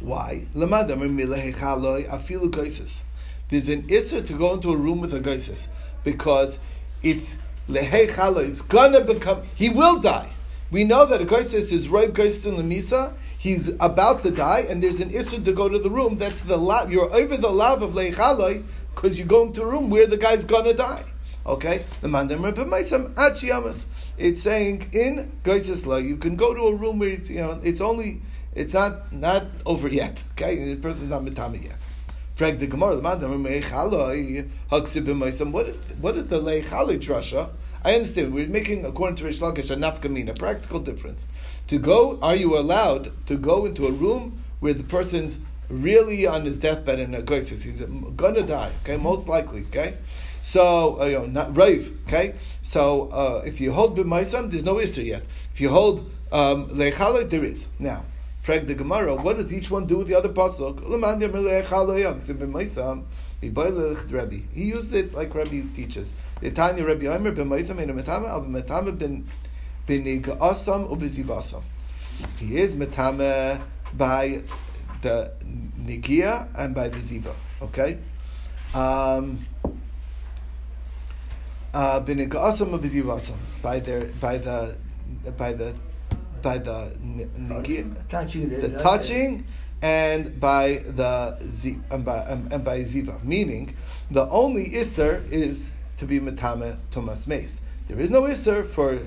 Why? 0.00 0.46
Afilu 0.54 2.50
gaisis. 2.50 3.02
There's 3.50 3.68
an 3.68 3.82
issur 3.88 4.24
to 4.24 4.32
go 4.32 4.54
into 4.54 4.72
a 4.72 4.76
room 4.76 5.00
with 5.00 5.12
a 5.14 5.20
gaisis 5.20 5.68
because 6.04 6.58
it's 7.02 7.34
lehechaloi. 7.68 8.48
It's 8.48 8.62
gonna 8.62 9.00
become. 9.00 9.42
He 9.54 9.68
will 9.68 10.00
die. 10.00 10.30
We 10.70 10.84
know 10.84 11.04
that 11.06 11.20
a 11.20 11.24
gaisis 11.24 11.72
is 11.72 11.88
ripe 11.88 12.10
gaisis 12.10 12.46
in 12.46 12.56
the 12.56 12.62
misa. 12.62 13.12
He's 13.36 13.68
about 13.80 14.22
to 14.24 14.30
die, 14.30 14.66
and 14.68 14.82
there's 14.82 14.98
an 15.00 15.10
issur 15.10 15.44
to 15.44 15.52
go 15.52 15.68
to 15.68 15.78
the 15.78 15.90
room. 15.90 16.18
That's 16.18 16.40
the 16.40 16.56
lav. 16.56 16.90
You're 16.90 17.12
over 17.14 17.36
the 17.36 17.50
lav 17.50 17.82
of 17.82 17.94
lehechaloi 17.94 18.64
because 18.98 19.16
you're 19.16 19.28
going 19.28 19.52
to 19.52 19.62
a 19.62 19.66
room 19.66 19.90
where 19.90 20.08
the 20.08 20.16
guy's 20.16 20.44
gonna 20.44 20.74
die. 20.74 21.04
Okay, 21.46 21.84
the 22.00 22.08
mandam 22.08 22.40
Maisam 22.40 23.14
achiyamas. 23.14 23.86
It's 24.18 24.42
saying 24.42 24.90
in 24.92 25.30
gaisis 25.44 25.86
law 25.86 25.98
you 25.98 26.16
can 26.16 26.34
go 26.34 26.52
to 26.52 26.62
a 26.62 26.74
room 26.74 26.98
where 26.98 27.10
it's, 27.10 27.30
you 27.30 27.36
know 27.36 27.60
it's 27.62 27.80
only 27.80 28.20
it's 28.56 28.74
not 28.74 29.12
not 29.12 29.44
over 29.64 29.86
yet. 29.86 30.20
Okay, 30.32 30.74
the 30.74 30.80
person's 30.80 31.10
not 31.10 31.22
mitami 31.22 31.62
yet. 31.62 31.76
Frag 32.34 32.58
the 32.58 32.66
Gemara, 32.66 32.96
the 32.96 33.02
man, 33.02 33.20
what 35.52 35.68
is 35.68 35.76
what 36.00 36.16
is 36.16 36.28
the 36.28 36.40
leichali 36.40 36.98
drasha? 36.98 37.50
I 37.84 37.94
understand. 37.94 38.34
We're 38.34 38.48
making 38.48 38.84
according 38.84 39.14
to 39.16 39.24
Rish 39.24 39.38
Lakish 39.38 39.70
a 39.70 39.76
nafkamina, 39.76 40.36
practical 40.36 40.80
difference. 40.80 41.28
To 41.68 41.78
go, 41.78 42.18
are 42.20 42.34
you 42.34 42.58
allowed 42.58 43.12
to 43.28 43.36
go 43.36 43.64
into 43.64 43.86
a 43.86 43.92
room 43.92 44.42
where 44.58 44.74
the 44.74 44.82
person's 44.82 45.38
really 45.68 46.26
on 46.26 46.44
his 46.44 46.58
deathbed 46.58 46.98
in 46.98 47.14
a 47.14 47.22
goisis? 47.22 47.64
He's 47.64 47.80
gonna 47.80 48.42
die. 48.42 48.72
Okay, 48.82 48.96
most 48.96 49.28
likely. 49.28 49.62
Okay. 49.70 49.96
So, 50.40 51.00
uh, 51.00 51.04
you 51.04 51.18
know, 51.18 51.26
not 51.26 51.56
rave, 51.56 51.98
okay? 52.06 52.34
So, 52.62 53.08
uh, 53.08 53.42
if 53.44 53.60
you 53.60 53.72
hold 53.72 53.98
b'maisam, 53.98 54.50
there's 54.50 54.64
no 54.64 54.76
isser 54.76 55.04
yet. 55.04 55.24
If 55.52 55.60
you 55.60 55.68
hold 55.68 56.10
um, 56.32 56.68
leichaloi, 56.70 57.28
there 57.28 57.44
is. 57.44 57.66
Now, 57.78 58.04
Frag 58.42 58.66
the 58.66 58.74
Gemara, 58.74 59.14
what 59.14 59.36
does 59.36 59.52
each 59.52 59.70
one 59.70 59.86
do 59.86 59.98
with 59.98 60.06
the 60.06 60.14
other 60.14 60.30
pasuk? 60.30 60.80
He 64.54 64.64
used 64.64 64.94
it 64.94 65.12
like 65.12 65.34
Rebbe 65.34 65.68
teaches. 65.74 66.14
The 66.40 66.50
Tanya 66.50 66.84
Rebbe 66.86 67.14
Omer 67.14 67.32
b'maisam 67.32 67.78
in 67.78 67.90
a 67.90 67.92
metame, 67.92 68.26
al 68.26 68.44
metame 68.44 69.24
ubizivasam. 69.86 71.62
He 72.38 72.56
is 72.56 72.72
metame 72.72 73.60
by 73.94 74.42
the 75.02 75.32
nigia 75.78 76.48
and 76.56 76.74
by 76.74 76.88
the 76.88 76.98
ziva. 76.98 77.34
Okay. 77.62 77.98
Um, 78.74 79.46
uh, 81.74 82.00
by 82.00 82.14
their 83.80 84.04
by 84.20 84.38
the 84.38 84.76
by 85.36 85.52
the 85.52 85.74
by 86.42 86.58
the 86.58 86.96
nigia, 87.00 88.08
Touching 88.08 88.48
the 88.48 88.78
touching 88.78 89.46
and 89.80 90.40
by 90.40 90.82
the 90.86 91.38
Z, 91.44 91.78
and 91.90 92.04
by, 92.04 92.18
and, 92.18 92.52
and 92.52 92.64
by 92.64 92.80
Ziva. 92.80 93.22
Meaning, 93.22 93.76
the 94.10 94.28
only 94.28 94.70
Isser 94.70 95.28
is 95.30 95.72
to 95.98 96.04
be 96.04 96.18
Metame 96.20 96.76
Tomas 96.90 97.26
Mace. 97.26 97.60
There 97.86 98.00
is 98.00 98.10
no 98.10 98.22
Isser 98.22 98.66
for 98.66 98.98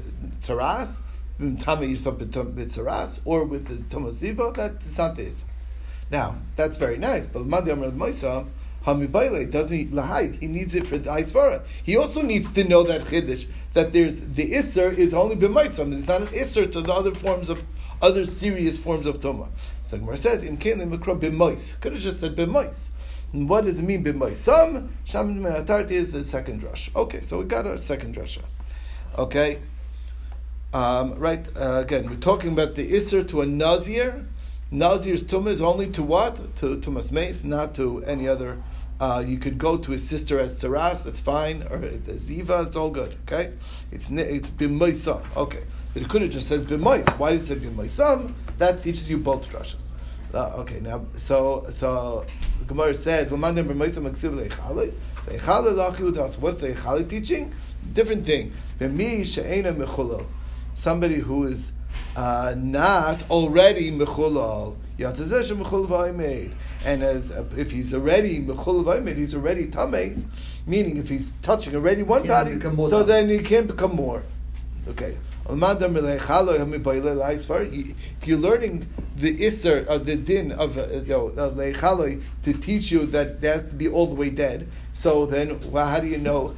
Taras, 0.41 1.01
Metame 1.39 1.91
Yisop 1.91 2.25
B'Tzaras, 2.25 3.19
or 3.25 3.43
with 3.45 3.67
the 3.67 3.83
Tomas 3.89 4.21
Ziva, 4.21 4.55
that's 4.55 4.98
not 4.98 5.15
the 5.15 5.25
Isser. 5.25 5.43
Now, 6.12 6.36
that's 6.58 6.77
very 6.77 6.98
nice, 6.98 7.25
but 7.25 7.46
Madi 7.46 7.72
Amr 7.72 7.91
Moisa, 7.91 8.46
doesn't 8.86 9.72
he 9.72 9.86
lahide? 9.86 10.39
He 10.39 10.48
needs 10.48 10.75
it 10.75 10.86
for 10.86 10.98
the 10.98 11.10
Aisvara. 11.10 11.63
He 11.84 11.96
also 11.96 12.22
needs 12.22 12.51
to 12.51 12.63
know 12.63 12.84
that 12.84 13.01
Chiddush, 13.01 13.48
that 13.74 13.94
there's 13.94 14.20
the 14.20 14.51
Isser 14.51 14.91
is 14.98 15.13
only 15.13 15.36
b'maisam. 15.36 15.96
It's 15.96 16.08
not 16.08 16.22
an 16.22 16.27
Isser 16.27 16.70
to 16.72 16.82
the 16.82 16.91
other 16.91 17.13
forms 17.13 17.48
of 17.50 17.63
other 18.01 18.25
serious 18.25 18.77
forms 18.77 19.06
of 19.06 19.22
Toma. 19.22 19.50
So 19.84 19.98
Gemara 19.98 20.18
says, 20.18 20.44
Im 20.44 20.58
Kain 20.58 20.80
Mikra 20.80 21.20
b'mois. 21.20 21.80
Could 21.80 21.94
have 21.94 22.01
just 22.01 22.20
said 22.20 22.36
b'mois. 22.36 22.89
And 23.34 23.48
what 23.48 23.65
does 23.65 23.80
it 23.80 23.84
mean 23.84 24.03
b'moisam? 24.03 24.89
Shaman 25.06 25.41
Menatarti 25.41 25.91
is 25.91 26.12
the 26.12 26.25
second 26.25 26.63
drush. 26.63 26.94
Okay, 26.96 27.22
so 27.22 27.39
we 27.39 27.46
got 27.46 27.68
our 27.68 27.77
second 27.77 28.15
drasha. 28.15 28.41
Okay. 29.18 29.60
Um, 30.74 31.15
right, 31.20 31.46
uh, 31.56 31.82
again, 31.84 32.10
we're 32.10 32.15
talking 32.15 32.53
about 32.53 32.75
the 32.75 32.91
Isser 32.91 33.27
to 33.27 33.41
a 33.41 33.46
Nazir. 33.46 34.25
Nazir's 34.72 35.24
tumah 35.25 35.50
is 35.50 35.62
only 35.62 35.90
to 35.92 36.01
what? 36.01 36.56
To 36.58 36.78
Tumas 36.78 37.12
Mace, 37.12 37.44
not 37.44 37.75
to 37.75 38.04
any 38.06 38.28
other. 38.28 38.58
Uh, 39.01 39.22
you 39.25 39.38
could 39.38 39.58
go 39.58 39.78
to 39.78 39.92
his 39.92 40.08
sister 40.08 40.40
as 40.40 40.62
Tzaras, 40.62 41.04
that's 41.04 41.20
fine, 41.20 41.63
or 41.63 41.80
Ziva, 41.80 42.68
it's 42.68 42.75
all 42.75 42.92
good, 42.92 43.18
okay? 43.24 43.51
It's 43.92 44.10
it's 44.12 44.50
b'moisam, 44.50 45.24
okay. 45.36 45.63
But 45.94 46.04
it 46.04 46.10
could 46.10 46.22
have 46.22 46.32
just 46.32 46.48
said 46.48 46.62
b'mois. 46.62 47.10
Why 47.18 47.32
does 47.32 47.50
it 47.50 47.60
say 47.60 47.68
b'moisam? 47.68 48.34
That 48.60 48.82
teaches 48.82 49.10
you 49.10 49.18
both 49.18 49.50
drushes. 49.51 49.92
Uh, 50.34 50.54
okay, 50.60 50.80
now, 50.80 51.06
so, 51.18 51.66
so, 51.70 52.25
the 52.60 52.66
Gemara 52.66 52.94
says. 52.94 53.34
What's 53.34 53.42
the 53.42 54.28
echalei 56.74 57.10
teaching? 57.10 57.54
Different 57.92 58.25
thing. 58.25 58.54
Somebody 60.74 61.16
who 61.16 61.44
is 61.44 61.74
uh, 62.15 62.56
not 62.58 63.30
already 63.30 63.91
mechulal. 63.91 64.75
Yatazeh 64.98 65.56
mechul 65.56 65.88
v'aymed. 65.88 66.53
And 66.86 67.03
as 67.03 67.32
uh, 67.32 67.46
if 67.58 67.72
he's 67.72 67.94
already 67.94 68.39
mechul 68.41 68.84
v'aymed, 68.84 69.15
he's 69.15 69.34
already 69.34 69.68
tamei. 69.68 70.24
Meaning, 70.65 70.98
if 70.98 71.10
he's 71.10 71.32
touching 71.41 71.75
already 71.75 72.03
one 72.03 72.27
body, 72.27 72.60
so 72.60 73.03
then 73.03 73.30
he 73.30 73.39
can't 73.39 73.68
become 73.68 73.96
more. 73.96 74.24
Okay. 74.88 75.18
If 75.44 75.58
you're 78.25 78.38
learning 78.38 78.88
the 79.18 79.38
isser 79.38 79.86
of 79.86 80.06
the 80.06 80.15
din 80.15 80.51
of 80.51 80.77
uh, 80.77 80.86
know, 81.08 81.27
of 81.30 81.56
leichaloi 81.56 82.22
to 82.44 82.53
teach 82.53 82.91
you 82.91 83.06
that 83.08 83.41
have 83.41 83.70
to 83.70 83.75
be 83.75 83.89
all 83.89 84.06
the 84.08 84.13
way 84.15 84.30
dead, 84.30 84.68
so 84.94 85.25
then 85.25 85.60
well, 85.72 85.88
how 85.88 86.00
do 86.00 86.08
you 86.08 86.20
know? 86.20 86.56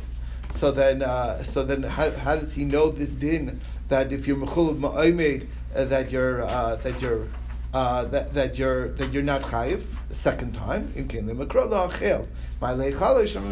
So 0.51 0.71
then, 0.71 1.01
uh, 1.01 1.41
so 1.43 1.63
then, 1.63 1.81
how, 1.83 2.11
how 2.11 2.35
does 2.35 2.53
he 2.53 2.65
know 2.65 2.89
this 2.89 3.11
din 3.11 3.59
that 3.93 4.11
if 4.11 4.27
you're 4.27 4.35
mechul 4.35 4.71
of 4.71 4.77
ma'omed, 4.77 5.45
uh, 5.75 5.85
that 5.85 6.11
you're 6.11 6.41
uh, 6.41 6.75
that 6.77 6.99
you're 6.99 7.27
uh, 7.75 8.05
that, 8.05 8.33
that 8.33 8.57
you're 8.57 8.89
that 8.93 9.13
you're 9.13 9.29
not 9.33 9.41
chayiv 9.41 9.85
the 10.09 10.15
second 10.15 10.51
time 10.53 10.91
in 10.95 11.07
kinlim 11.07 11.45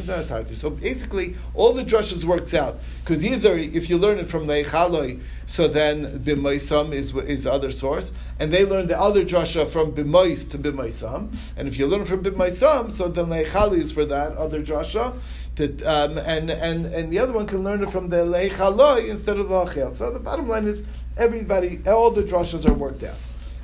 dartarti. 0.08 0.56
So 0.56 0.70
basically, 0.70 1.36
all 1.54 1.74
the 1.74 1.84
drushes 1.84 2.24
works 2.24 2.54
out 2.54 2.80
because 3.04 3.24
either 3.26 3.56
if 3.58 3.90
you 3.90 3.98
learn 3.98 4.18
it 4.20 4.28
from 4.28 4.48
leichaloi, 4.48 5.22
so 5.46 5.68
then 5.68 6.20
b'moisam 6.20 6.94
is 6.94 7.14
is 7.16 7.44
the 7.44 7.52
other 7.52 7.72
source, 7.72 8.14
and 8.40 8.54
they 8.54 8.66
learn 8.66 8.88
the 8.88 9.00
other 9.00 9.24
drasha 9.24 9.68
from 9.68 9.92
b'mois 9.92 10.50
to 10.50 10.58
b'moisam, 10.58 11.36
and 11.58 11.68
if 11.68 11.78
you 11.78 11.86
learn 11.86 12.06
from 12.06 12.24
b'moisam, 12.24 12.92
so 12.92 13.08
then 13.08 13.26
leichaloi 13.26 13.78
is 13.78 13.92
for 13.92 14.06
that 14.06 14.36
other 14.38 14.62
drasha. 14.62 15.14
To, 15.58 15.84
um, 15.84 16.18
and, 16.18 16.50
and, 16.50 16.86
and 16.86 17.12
the 17.12 17.20
other 17.20 17.34
one 17.34 17.46
can 17.46 17.64
learn 17.64 17.84
it 17.84 17.92
from 17.92 18.10
the 18.10 18.18
leichaloi 18.18 19.10
instead 19.10 19.38
of 19.38 19.50
the 19.50 19.56
achel. 19.56 19.94
So 19.94 20.12
the 20.12 20.20
bottom 20.20 20.48
line 20.48 20.66
is 20.66 20.84
everybody, 21.18 21.82
all 21.88 22.12
the 22.12 22.24
drashas 22.24 22.68
are 22.70 22.74
worked 22.74 23.04
out. 23.04 23.18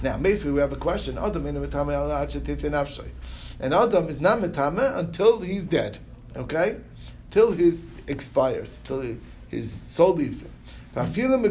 Now, 0.03 0.17
basically, 0.17 0.51
we 0.51 0.59
have 0.59 0.73
a 0.73 0.75
question. 0.75 1.17
Adam. 1.17 1.45
And 1.45 1.57
Adam 3.73 4.09
is 4.09 4.21
not 4.21 4.39
metame 4.39 4.97
until 4.97 5.39
he's 5.39 5.65
dead. 5.65 5.97
Okay, 6.35 6.77
till 7.31 7.51
he 7.53 7.73
expires, 8.05 8.79
till 8.83 9.01
he, 9.01 9.17
his 9.47 9.71
soul 9.71 10.13
leaves 10.13 10.43
him. 10.43 10.51
Even 10.95 11.43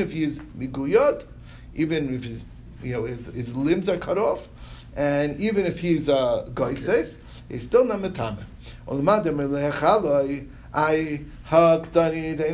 if 0.00 0.12
he 0.12 0.22
is 0.22 0.38
meguyad, 0.56 1.24
even 1.74 2.14
if 2.14 2.22
his 2.22 2.44
you 2.84 2.92
know 2.92 3.04
his, 3.04 3.26
his 3.26 3.54
limbs 3.54 3.88
are 3.88 3.98
cut 3.98 4.18
off, 4.18 4.48
and 4.96 5.40
even 5.40 5.66
if 5.66 5.80
he's 5.80 6.08
uh, 6.08 6.48
goises, 6.54 7.18
he's 7.48 7.64
still 7.64 7.84
not 7.84 8.00
metame. 8.00 8.44
I 8.86 8.94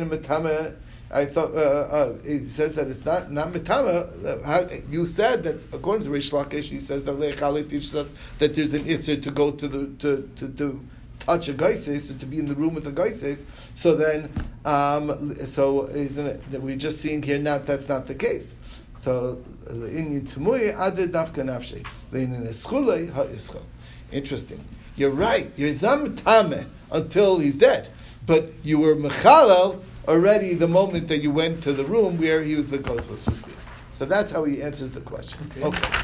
metame. 0.09 0.75
I 1.13 1.25
thought 1.25 1.53
uh, 1.53 1.57
uh, 1.59 2.17
it 2.23 2.47
says 2.47 2.75
that 2.75 2.87
it's 2.87 3.05
not 3.05 3.31
not 3.31 3.51
mitama. 3.51 4.45
Uh, 4.45 4.81
You 4.89 5.07
said 5.07 5.43
that 5.43 5.57
according 5.73 6.05
to 6.05 6.09
Rish 6.09 6.31
Lakish, 6.31 6.69
he 6.69 6.79
says 6.79 7.03
that 7.05 7.17
Le'echali 7.17 7.69
teaches 7.69 7.93
us 7.95 8.09
that 8.39 8.55
there's 8.55 8.73
an 8.73 8.85
isser 8.85 9.21
to 9.21 9.31
go 9.31 9.51
to 9.51 9.67
the 9.67 9.87
to 9.99 10.29
to, 10.37 10.47
to 10.47 10.79
touch 11.19 11.49
a 11.49 11.53
geises, 11.53 12.07
to 12.17 12.25
be 12.25 12.39
in 12.39 12.47
the 12.47 12.55
room 12.55 12.73
with 12.73 12.87
a 12.87 12.91
geises. 12.91 13.45
So 13.75 13.95
then, 13.95 14.31
um, 14.65 15.35
so 15.45 15.85
isn't 15.87 16.25
it 16.25 16.51
that 16.51 16.61
we're 16.61 16.77
just 16.77 17.01
seeing 17.01 17.21
here 17.21 17.37
now 17.37 17.57
that's 17.59 17.89
not 17.89 18.05
the 18.05 18.15
case. 18.15 18.55
So 19.01 19.41
in 19.67 20.27
Tumui 20.27 20.77
aded 20.77 21.11
nafka 21.13 21.43
nafshe 21.43 21.83
leinin 22.13 22.47
eschulei 22.47 23.11
ha 23.11 23.23
ischol. 23.23 23.63
Interesting. 24.11 24.63
You're 24.95 25.09
right. 25.09 25.51
You're 25.55 25.73
zamtame 25.73 26.67
until 26.91 27.39
he's 27.39 27.57
dead, 27.57 27.89
but 28.27 28.51
you 28.61 28.77
were 28.77 28.95
mechalel 28.95 29.81
already 30.07 30.53
the 30.53 30.67
moment 30.67 31.07
that 31.07 31.17
you 31.23 31.31
went 31.31 31.63
to 31.63 31.73
the 31.73 31.83
room 31.83 32.19
where 32.19 32.43
he 32.43 32.53
was 32.53 32.69
the 32.69 32.77
kosos 32.77 33.27
was 33.27 33.41
there. 33.41 33.55
So 33.91 34.05
that's 34.05 34.31
how 34.31 34.43
he 34.43 34.61
answers 34.61 34.91
the 34.91 35.01
question. 35.01 35.49
Okay. 35.63 35.97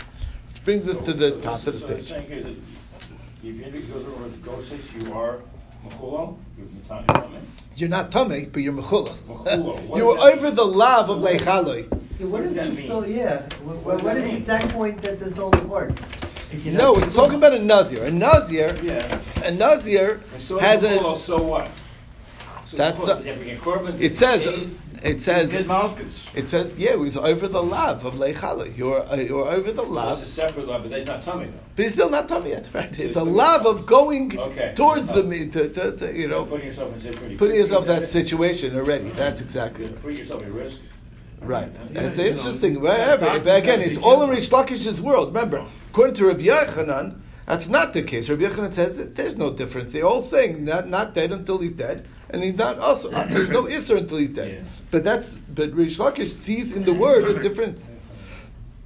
Which 0.54 0.66
brings 0.66 0.88
us 0.88 0.98
to 0.98 1.14
the 1.14 1.30
So- 1.30 1.40
top 1.42 1.60
so- 1.60 1.70
of 1.70 1.80
the 1.82 1.88
so 1.88 1.94
page. 1.94 2.10
saying 2.10 2.28
here 2.28 2.42
that 2.42 2.56
If 3.44 3.76
you 3.76 3.82
go 3.94 4.00
to 4.02 4.10
Gosek, 4.42 5.04
you 5.06 5.14
are 5.14 5.38
you're 5.84 6.68
Matani 6.90 7.42
You're 7.76 7.90
not 7.90 8.12
tame, 8.12 8.50
but 8.52 8.64
you're 8.64 8.74
mechula. 8.74 9.16
Mechula. 9.30 9.96
You 9.98 10.06
were 10.08 10.18
over 10.18 10.50
the 10.50 10.66
lav 10.66 11.12
of 11.12 11.20
leichaloi. 11.22 12.07
Yeah, 12.20 12.26
what 12.26 12.32
What 12.32 12.42
is 12.44 12.48
does 12.50 12.56
that 12.56 12.70
this 12.70 12.78
mean? 12.80 12.88
so, 12.88 13.06
yeah, 13.06 13.42
what, 13.64 13.76
What 13.86 13.98
does 13.98 14.04
what 14.04 14.04
that 14.16 14.18
is 14.18 14.24
the 14.32 14.38
exact 14.38 14.70
point 14.74 15.02
that 15.04 15.20
this 15.20 15.38
all 15.38 15.52
works? 15.68 16.02
If 16.52 16.66
you're 16.66 16.74
No, 16.76 16.94
not- 16.94 17.04
it's 17.04 17.14
talking 17.14 17.36
about 17.36 17.54
a 17.54 17.60
nazir. 17.64 18.04
A 18.06 18.12
nazir, 18.12 18.76
Yeah. 18.84 19.20
a 19.44 19.52
nazir 19.52 20.22
And 20.34 20.42
so 20.42 20.58
has 20.60 20.82
Mechulo, 20.82 21.16
a. 21.16 21.20
so 21.20 21.42
what? 21.44 21.70
So 22.68 22.78
That's 22.78 23.00
Mechulo, 23.00 23.06
the- 23.08 23.14
does 23.16 23.24
he 23.24 23.30
have 23.30 23.40
to 23.40 23.44
bring 23.46 23.58
a 23.58 23.60
korban? 23.60 24.02
It 24.02 24.16
says. 24.16 24.46
Eight? 24.48 24.70
It 25.04 25.22
says. 25.22 25.54
It 26.34 26.48
says. 26.48 26.74
Yeah, 26.76 26.94
it 26.94 27.00
was 27.00 27.16
over 27.18 27.48
the 27.48 27.62
love 27.62 28.04
of 28.04 28.16
leichaloi. 28.16 28.76
You 28.76 28.86
were 28.86 29.06
uh, 29.08 29.16
you 29.18 29.36
were 29.36 29.48
over 29.48 29.72
the 29.72 29.84
So 29.86 30.14
it's 30.14 30.22
a 30.24 30.26
separate 30.26 30.68
law, 30.68 30.80
but 30.80 30.90
that's 30.90 31.06
not 31.06 31.24
tummy 31.24 31.46
though. 31.46 31.52
but 31.76 31.84
he's 31.86 31.94
still 31.94 32.10
not 32.10 32.28
tummy 32.28 32.50
yet, 32.50 32.68
right? 32.74 32.98
It's 33.00 33.16
a 33.16 33.24
love 33.24 33.68
of 33.68 33.86
going 33.86 34.38
Okay. 34.40 34.74
towards 34.76 35.08
the 35.08 35.24
me 35.24 35.48
to, 35.50 35.70
to, 35.70 35.92
to 35.98 36.18
you 36.18 36.28
know 36.28 36.46
Putting 36.46 36.66
yourself 36.66 37.06
in 37.06 37.38
putting 37.38 37.56
yourself 37.58 37.86
that 37.86 38.08
situation 38.08 38.76
already. 38.76 39.10
That's 39.10 39.40
exactly 39.40 39.86
You're 39.86 39.94
putting 39.98 40.18
yourself 40.18 40.42
at 40.42 40.52
risk. 40.52 40.80
Right. 41.42 41.72
Yeah, 41.92 42.02
That's 42.02 42.18
interesting. 42.18 42.82
But 42.82 43.22
again, 43.48 43.82
it's 43.82 43.98
all 43.98 44.24
in. 44.24 44.30
Rish 44.30 44.50
Lakish's 44.50 45.00
world. 45.00 45.28
Remember, 45.30 45.66
according 45.90 46.16
to 46.16 46.28
Rabbi 46.28 46.44
Yochanan, 46.44 47.20
that's 47.46 47.68
not 47.68 47.94
the 47.94 48.02
case. 48.02 48.30
Rabbi 48.30 48.44
Yochanan 48.44 48.74
says 48.74 48.98
that 48.98 49.16
there's 49.16 49.38
no 49.38 49.54
difference. 49.54 49.94
They're 49.94 50.06
all 50.06 50.24
saying 50.24 50.66
not, 50.66 50.88
not 50.88 51.14
dead 51.14 51.32
until 51.32 51.60
he's 51.60 51.72
dead, 51.72 52.06
and 52.30 52.44
he's 52.44 52.56
not 52.56 52.80
also. 52.80 53.12
uh, 53.12 53.26
there's 53.28 53.50
no 53.50 53.64
Isser 53.64 53.98
until 53.98 54.18
he's 54.18 54.32
dead. 54.32 54.52
Yeah. 54.52 54.70
But 54.92 55.04
that's 55.04 55.30
but 55.30 55.72
Rish 55.72 55.98
Lakish 55.98 56.30
sees 56.30 56.76
in 56.76 56.84
the 56.84 56.94
word 56.94 57.26
a 57.26 57.40
difference. 57.40 57.88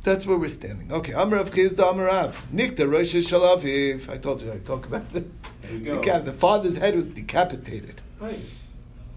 That's 0.03 0.25
where 0.25 0.37
we're 0.37 0.49
standing. 0.49 0.91
Okay, 0.91 1.13
Amar 1.13 1.39
of 1.39 1.51
Chisda 1.51 1.91
Amar 1.91 2.09
Av. 2.09 2.43
Nikta 2.53 2.91
Rosh 2.91 3.13
Shalaviv. 3.13 4.09
I 4.09 4.17
told 4.17 4.41
you 4.41 4.51
I 4.51 4.57
talk 4.57 4.87
about 4.87 5.07
the, 5.09 5.23
you 5.71 6.01
go. 6.01 6.19
the 6.19 6.33
father's 6.33 6.77
head 6.77 6.95
was 6.95 7.09
decapitated. 7.09 8.01
Right. 8.19 8.39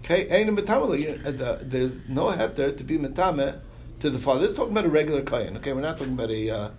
Okay, 0.05 0.27
ain't 0.29 0.47
a 0.49 0.53
metame. 0.53 1.41
uh, 1.41 1.57
There's 1.63 1.93
no 2.07 2.25
heter 2.27 2.77
to 2.77 2.83
be 2.83 2.97
metame 2.99 3.59
to 4.01 4.09
the 4.11 4.19
father. 4.19 4.41
This 4.41 4.51
is 4.51 4.57
talking 4.57 4.71
about 4.73 4.85
a 4.85 4.89
regular 4.89 5.23
kayan. 5.23 5.57
Okay, 5.57 5.73
we're 5.73 5.81
not 5.81 5.97
talking 5.97 6.13
about 6.13 6.29
a. 6.29 6.49
Uh, 6.51 6.69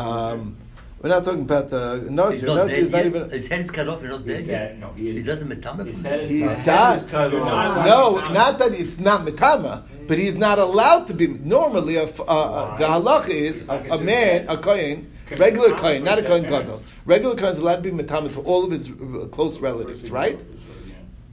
um, 0.00 0.56
we're 1.02 1.08
not 1.10 1.24
talking 1.24 1.40
about 1.42 1.68
the 1.68 2.00
He's 2.02 2.10
nazir. 2.10 2.46
not 2.46 2.56
Nazir 2.66 2.76
is 2.78 2.90
not 2.90 2.96
yet. 2.98 3.06
even. 3.06 3.30
His 3.30 3.48
head 3.48 3.64
is 3.64 3.70
cut 3.72 3.88
off. 3.88 4.00
He's 4.00 4.10
not 4.10 4.18
He's 4.20 4.26
dead 4.28 4.46
yet. 4.46 4.68
dead. 4.68 4.80
No, 4.80 4.92
he 4.92 5.10
is. 5.10 5.16
He 5.16 5.22
doesn't 5.24 5.48
metame. 5.48 5.86
His 5.86 6.02
head 6.02 6.20
is 6.20 6.30
He's 6.30 6.42
cut. 6.46 6.64
died. 6.64 7.08
cut 7.08 7.34
off. 7.34 7.86
No, 7.86 8.28
not 8.32 8.58
that 8.60 8.72
it's 8.74 8.98
not 8.98 9.26
metama, 9.26 9.82
but 10.06 10.16
he's 10.18 10.36
not 10.36 10.60
allowed 10.60 11.08
to 11.08 11.14
be. 11.14 11.26
Normally, 11.26 11.96
a, 11.96 12.04
f- 12.04 12.20
uh, 12.20 12.24
uh, 12.24 12.76
the 12.78 12.84
halacha 12.86 13.30
is 13.30 13.68
a, 13.68 13.74
a 13.90 13.98
man, 13.98 14.46
a 14.48 14.56
kohen, 14.56 15.10
regular 15.36 15.74
kohen, 15.76 16.04
not 16.04 16.18
a 16.20 16.22
kohen 16.22 16.44
gadol. 16.44 16.80
Regular 17.06 17.34
kohen 17.34 17.52
is 17.52 17.58
allowed 17.58 17.82
to 17.82 17.90
be 17.90 18.02
metama 18.02 18.32
to 18.34 18.40
all 18.42 18.64
of 18.64 18.70
his 18.70 18.88
uh, 18.90 19.26
close 19.32 19.58
relatives, 19.60 20.10
right? 20.12 20.40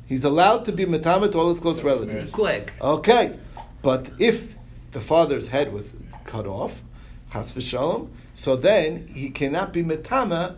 He's 0.08 0.24
allowed 0.24 0.66
to 0.66 0.72
be 0.72 0.86
metama 0.86 1.32
to 1.32 1.38
all 1.40 1.50
his 1.50 1.60
close 1.60 1.82
relatives. 1.82 2.30
Quick. 2.30 2.74
Okay, 2.82 3.38
but 3.82 4.12
if 4.20 4.54
the 4.92 5.02
father's 5.02 5.48
head 5.48 5.74
was 5.74 5.96
cut 6.26 6.46
off, 6.46 6.82
Has 7.30 7.52
v'shalom. 7.52 8.10
So 8.34 8.56
then 8.56 9.08
he 9.08 9.30
cannot 9.30 9.74
be 9.74 9.84
metama 9.84 10.56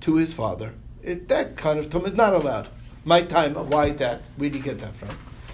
to 0.00 0.16
his 0.16 0.34
father. 0.34 0.74
It, 1.02 1.28
that 1.28 1.56
kind 1.56 1.78
of 1.78 1.88
tum 1.90 2.04
is 2.04 2.14
not 2.14 2.34
allowed. 2.34 2.68
My 3.04 3.22
time. 3.22 3.54
Why 3.54 3.90
that? 3.90 4.22
Where 4.36 4.50
do 4.50 4.58
you 4.58 4.64
get 4.64 4.78
that 4.80 4.94
from? 4.94 5.08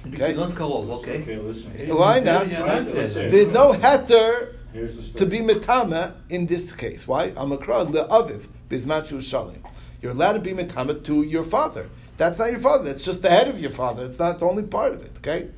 Okay. 0.07 0.35
Not 0.35 0.51
karov, 0.51 0.91
okay? 0.99 1.23
Okay. 1.23 1.93
Why 1.93 2.21
not? 2.21 2.49
There's 2.49 3.49
no 3.49 3.73
heter 3.73 4.55
to 5.17 5.27
be 5.27 5.39
metama 5.39 6.15
in 6.29 6.47
this 6.47 6.73
case. 6.73 7.07
Why? 7.07 7.31
Amakra 7.31 7.91
le'aviv 7.91 8.47
bismachu 8.69 9.19
shalim. 9.19 9.63
You're 10.03 10.13
allowed 10.13 10.35
to 10.35 10.41
be 10.41 10.53
metama 10.53 11.03
to 11.05 11.23
your 11.23 11.45
father. 11.45 11.89
That's 12.19 12.39
not 12.39 12.51
your 12.51 12.61
father. 12.61 12.85
That's 12.85 13.05
just 13.05 13.23
the 13.23 13.31
head 13.31 13.49
of 13.49 13.61
your 13.61 13.71
father. 13.71 14.05
It's 14.05 14.19
not 14.19 14.41
the 14.41 14.47
only 14.47 14.65
part 14.65 14.93
of 14.93 15.03
it. 15.03 15.13
Okay. 15.19 15.49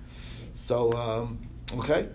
So 0.54 0.92
um, 0.92 1.38
okay. 1.78 2.08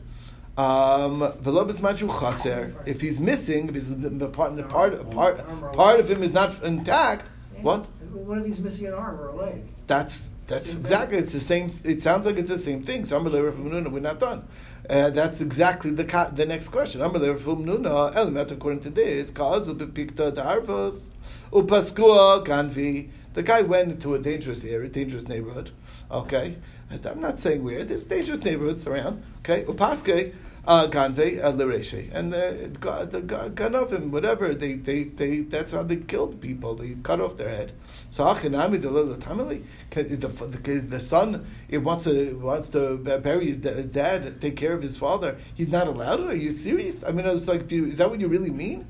Um, 0.58 1.20
v'lo 1.20 1.70
bismachu 1.70 2.08
chaser. 2.20 2.74
If 2.86 3.02
he's 3.02 3.20
missing, 3.20 3.68
if 3.68 3.76
he's 3.76 3.94
the, 3.94 4.30
part, 4.30 4.56
the 4.56 4.64
part, 4.64 5.12
part, 5.12 5.74
part 5.74 6.00
of 6.00 6.10
him 6.10 6.24
is 6.24 6.32
not 6.32 6.64
intact. 6.64 7.30
What? 7.62 7.88
What 8.14 8.38
if 8.38 8.46
he's 8.46 8.60
missing 8.60 8.86
an 8.88 8.94
arm 8.94 9.20
or 9.20 9.28
a 9.30 9.36
leg? 9.36 9.64
That's 9.88 10.30
that's 10.48 10.76
exactly. 10.76 11.18
It's 11.18 11.34
the 11.34 11.40
same. 11.40 11.72
It 11.84 12.02
sounds 12.04 12.26
like 12.28 12.38
it's 12.38 12.50
the 12.50 12.58
same 12.58 12.84
thing. 12.84 13.04
So 13.06 13.18
Amar 13.18 13.52
from 13.52 13.70
Nuna, 13.70 13.92
we're 13.92 14.00
not 14.00 14.20
done. 14.20 14.48
Uh, 14.88 15.10
that's 15.10 15.42
exactly 15.42 15.90
the 15.90 16.06
ca- 16.06 16.30
the 16.30 16.46
next 16.46 16.70
question. 16.70 17.02
Amar 17.02 17.36
from 17.38 17.66
Nuna, 17.66 18.14
Elimet 18.14 18.52
according 18.52 18.82
to 18.82 18.92
this, 18.92 19.32
cause 19.32 19.68
upikta 19.68 20.32
darvos 20.32 21.10
upaskua 21.52 22.46
ganvi. 22.46 23.10
The 23.36 23.44
guy 23.44 23.64
went 23.64 23.92
into 23.92 24.16
a 24.16 24.20
dangerous 24.20 24.64
area, 24.64 24.90
dangerous 24.90 25.28
neighborhood. 25.28 25.72
Okay, 26.10 26.56
and 26.90 27.06
I'm 27.06 27.20
not 27.20 27.38
saying 27.38 27.66
where. 27.66 27.84
There's 27.84 28.06
dangerous 28.06 28.46
neighborhoods 28.46 28.88
around. 28.88 29.24
Okay, 29.40 29.66
upaske. 29.66 30.34
Uh, 30.68 30.88
ganve 30.88 31.44
uh, 31.44 31.52
lereshe 31.52 32.10
and 32.12 32.34
the 32.34 32.72
the 33.12 34.00
whatever 34.08 34.56
they, 34.56 34.74
they 34.74 35.04
they 35.04 35.42
that's 35.42 35.72
how 35.72 35.84
they 35.84 35.98
killed 35.98 36.42
people 36.42 36.74
they 36.74 36.96
cut 37.04 37.22
off 37.22 37.38
their 37.38 37.50
head 37.50 37.72
so 38.10 38.24
achinami 38.24 38.82
the 38.82 38.90
little 38.90 39.14
the, 39.14 40.80
the 40.88 41.00
son 41.00 41.46
it 41.70 41.78
wants 41.78 42.06
to 42.06 42.34
wants 42.40 42.70
to 42.70 42.98
bury 42.98 43.46
his 43.46 43.60
dad 43.60 44.42
take 44.42 44.56
care 44.56 44.74
of 44.74 44.82
his 44.82 44.98
father 44.98 45.38
he's 45.54 45.68
not 45.68 45.88
allowed 45.88 46.22
are 46.22 46.36
you 46.36 46.52
serious 46.52 47.04
I 47.04 47.12
mean 47.12 47.28
it's 47.28 47.48
like 47.48 47.68
do 47.68 47.86
is 47.86 47.98
that 47.98 48.10
what 48.10 48.20
you 48.20 48.28
really 48.28 48.50
mean 48.50 48.88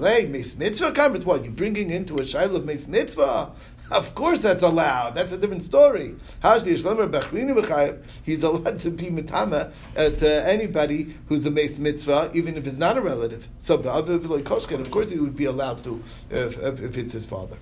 like, 0.00 0.28
Mace 0.28 0.56
Mitzvah 0.56 0.92
comment 0.92 1.26
what? 1.26 1.44
You're 1.44 1.52
bringing 1.52 1.90
into 1.90 2.16
a 2.16 2.24
Shiloh 2.24 2.56
of 2.56 2.64
Mitzvah? 2.88 3.52
Of 3.90 4.14
course 4.14 4.40
that's 4.40 4.62
allowed. 4.62 5.14
That's 5.14 5.32
a 5.32 5.38
different 5.38 5.62
story. 5.62 6.16
He's 6.42 6.84
allowed 6.84 7.04
to 8.80 8.90
be 8.90 9.06
mitama 9.06 9.72
uh, 9.96 10.10
to 10.10 10.48
anybody 10.48 11.14
who's 11.28 11.46
a 11.46 11.50
Mace 11.50 11.78
Mitzvah, 11.78 12.32
even 12.34 12.56
if 12.56 12.66
it's 12.66 12.78
not 12.78 12.96
a 12.98 13.00
relative. 13.00 13.46
So, 13.58 13.76
of 13.76 14.90
course 14.90 15.10
he 15.10 15.18
would 15.18 15.36
be 15.36 15.44
allowed 15.44 15.84
to 15.84 16.02
if, 16.30 16.58
if 16.58 16.98
it's 16.98 17.12
his 17.12 17.26
father. 17.26 17.56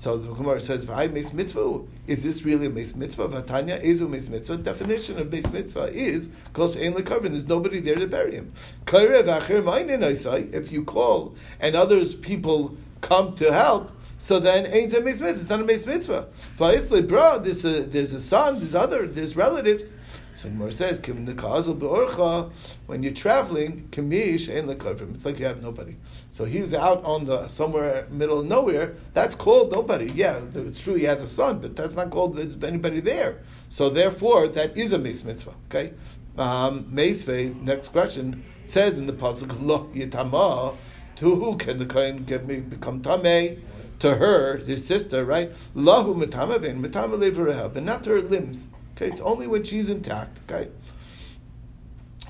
So 0.00 0.16
the 0.16 0.32
Gemara 0.32 0.60
says, 0.60 0.86
"V'hai 0.86 1.12
meis 1.12 1.32
mitzvah." 1.34 1.80
Is 2.06 2.22
this 2.22 2.42
really 2.42 2.66
a 2.66 2.70
meis 2.70 2.96
mitzvah? 2.96 3.28
V'tanya 3.28 3.84
ezu 3.84 4.08
meis 4.08 4.30
mitzvah. 4.30 4.56
Definition 4.56 5.18
of 5.18 5.30
meis 5.30 5.52
mitzvah 5.52 5.90
is 5.92 6.30
kol. 6.54 6.68
There's 6.68 7.46
nobody 7.46 7.80
there 7.80 7.96
to 7.96 8.06
bury 8.06 8.34
him. 8.36 8.52
If 8.90 10.72
you 10.72 10.84
call 10.84 11.34
and 11.60 11.76
others 11.76 12.14
people 12.14 12.76
come 13.02 13.34
to 13.34 13.52
help. 13.52 13.90
So 14.20 14.38
then, 14.38 14.66
ain't 14.66 14.92
a 14.92 15.00
meis 15.00 15.18
mitzvah. 15.18 15.40
It's 15.40 15.48
not 15.48 15.60
a 15.60 15.64
meis 15.64 15.86
mitzvah. 15.86 16.28
Va'isle 16.58 17.08
bra. 17.08 17.38
There's 17.38 17.64
a 17.64 17.84
there's 17.84 18.12
a 18.12 18.20
son. 18.20 18.58
There's 18.58 18.74
other. 18.74 19.06
There's 19.06 19.34
relatives. 19.34 19.90
So 20.34 20.50
Gemara 20.50 20.72
says, 20.72 20.98
"Kim 20.98 21.24
the 21.24 21.32
kazel 21.32 21.78
beorcha." 21.78 22.52
When 22.86 23.02
you're 23.02 23.14
traveling, 23.14 23.88
kamish 23.90 24.54
and 24.54 24.68
lekavrim. 24.68 25.14
It's 25.14 25.24
like 25.24 25.38
you 25.38 25.46
have 25.46 25.62
nobody. 25.62 25.96
So 26.30 26.44
he's 26.44 26.74
out 26.74 27.02
on 27.02 27.24
the 27.24 27.48
somewhere 27.48 28.06
middle 28.10 28.40
of 28.40 28.46
nowhere. 28.46 28.94
That's 29.14 29.34
called 29.34 29.72
nobody. 29.72 30.12
Yeah, 30.14 30.38
it's 30.54 30.82
true 30.82 30.96
he 30.96 31.04
has 31.04 31.22
a 31.22 31.26
son, 31.26 31.60
but 31.60 31.74
that's 31.74 31.96
not 31.96 32.10
called 32.10 32.36
there's 32.36 32.62
anybody 32.62 33.00
there. 33.00 33.38
So 33.70 33.88
therefore, 33.88 34.48
that 34.48 34.76
is 34.76 34.92
a 34.92 34.98
meis 34.98 35.24
mitzvah. 35.24 35.54
Okay, 35.70 35.94
um, 36.36 36.84
meisve. 36.92 37.58
Next 37.62 37.88
question 37.88 38.44
says 38.66 38.98
in 38.98 39.06
the 39.06 39.14
pasuk 39.14 39.56
lo 39.62 39.88
yitama. 39.94 40.76
To 41.16 41.34
who 41.34 41.56
can 41.56 41.78
the 41.78 41.86
kohen 41.86 42.24
get 42.24 42.46
me 42.46 42.60
become 42.60 43.00
tamei? 43.00 43.60
To 44.00 44.14
her, 44.16 44.56
his 44.56 44.86
sister, 44.86 45.24
right? 45.24 45.52
Lahu 45.74 46.14
mitama 46.16 46.60
vein 46.60 46.82
mitama 46.82 47.18
levareha, 47.18 47.72
but 47.72 47.82
not 47.82 48.02
to 48.04 48.10
her 48.10 48.20
limbs. 48.22 48.66
Okay, 48.96 49.08
it's 49.08 49.20
only 49.20 49.46
when 49.46 49.62
she's 49.62 49.90
intact. 49.90 50.38
Okay. 50.50 50.70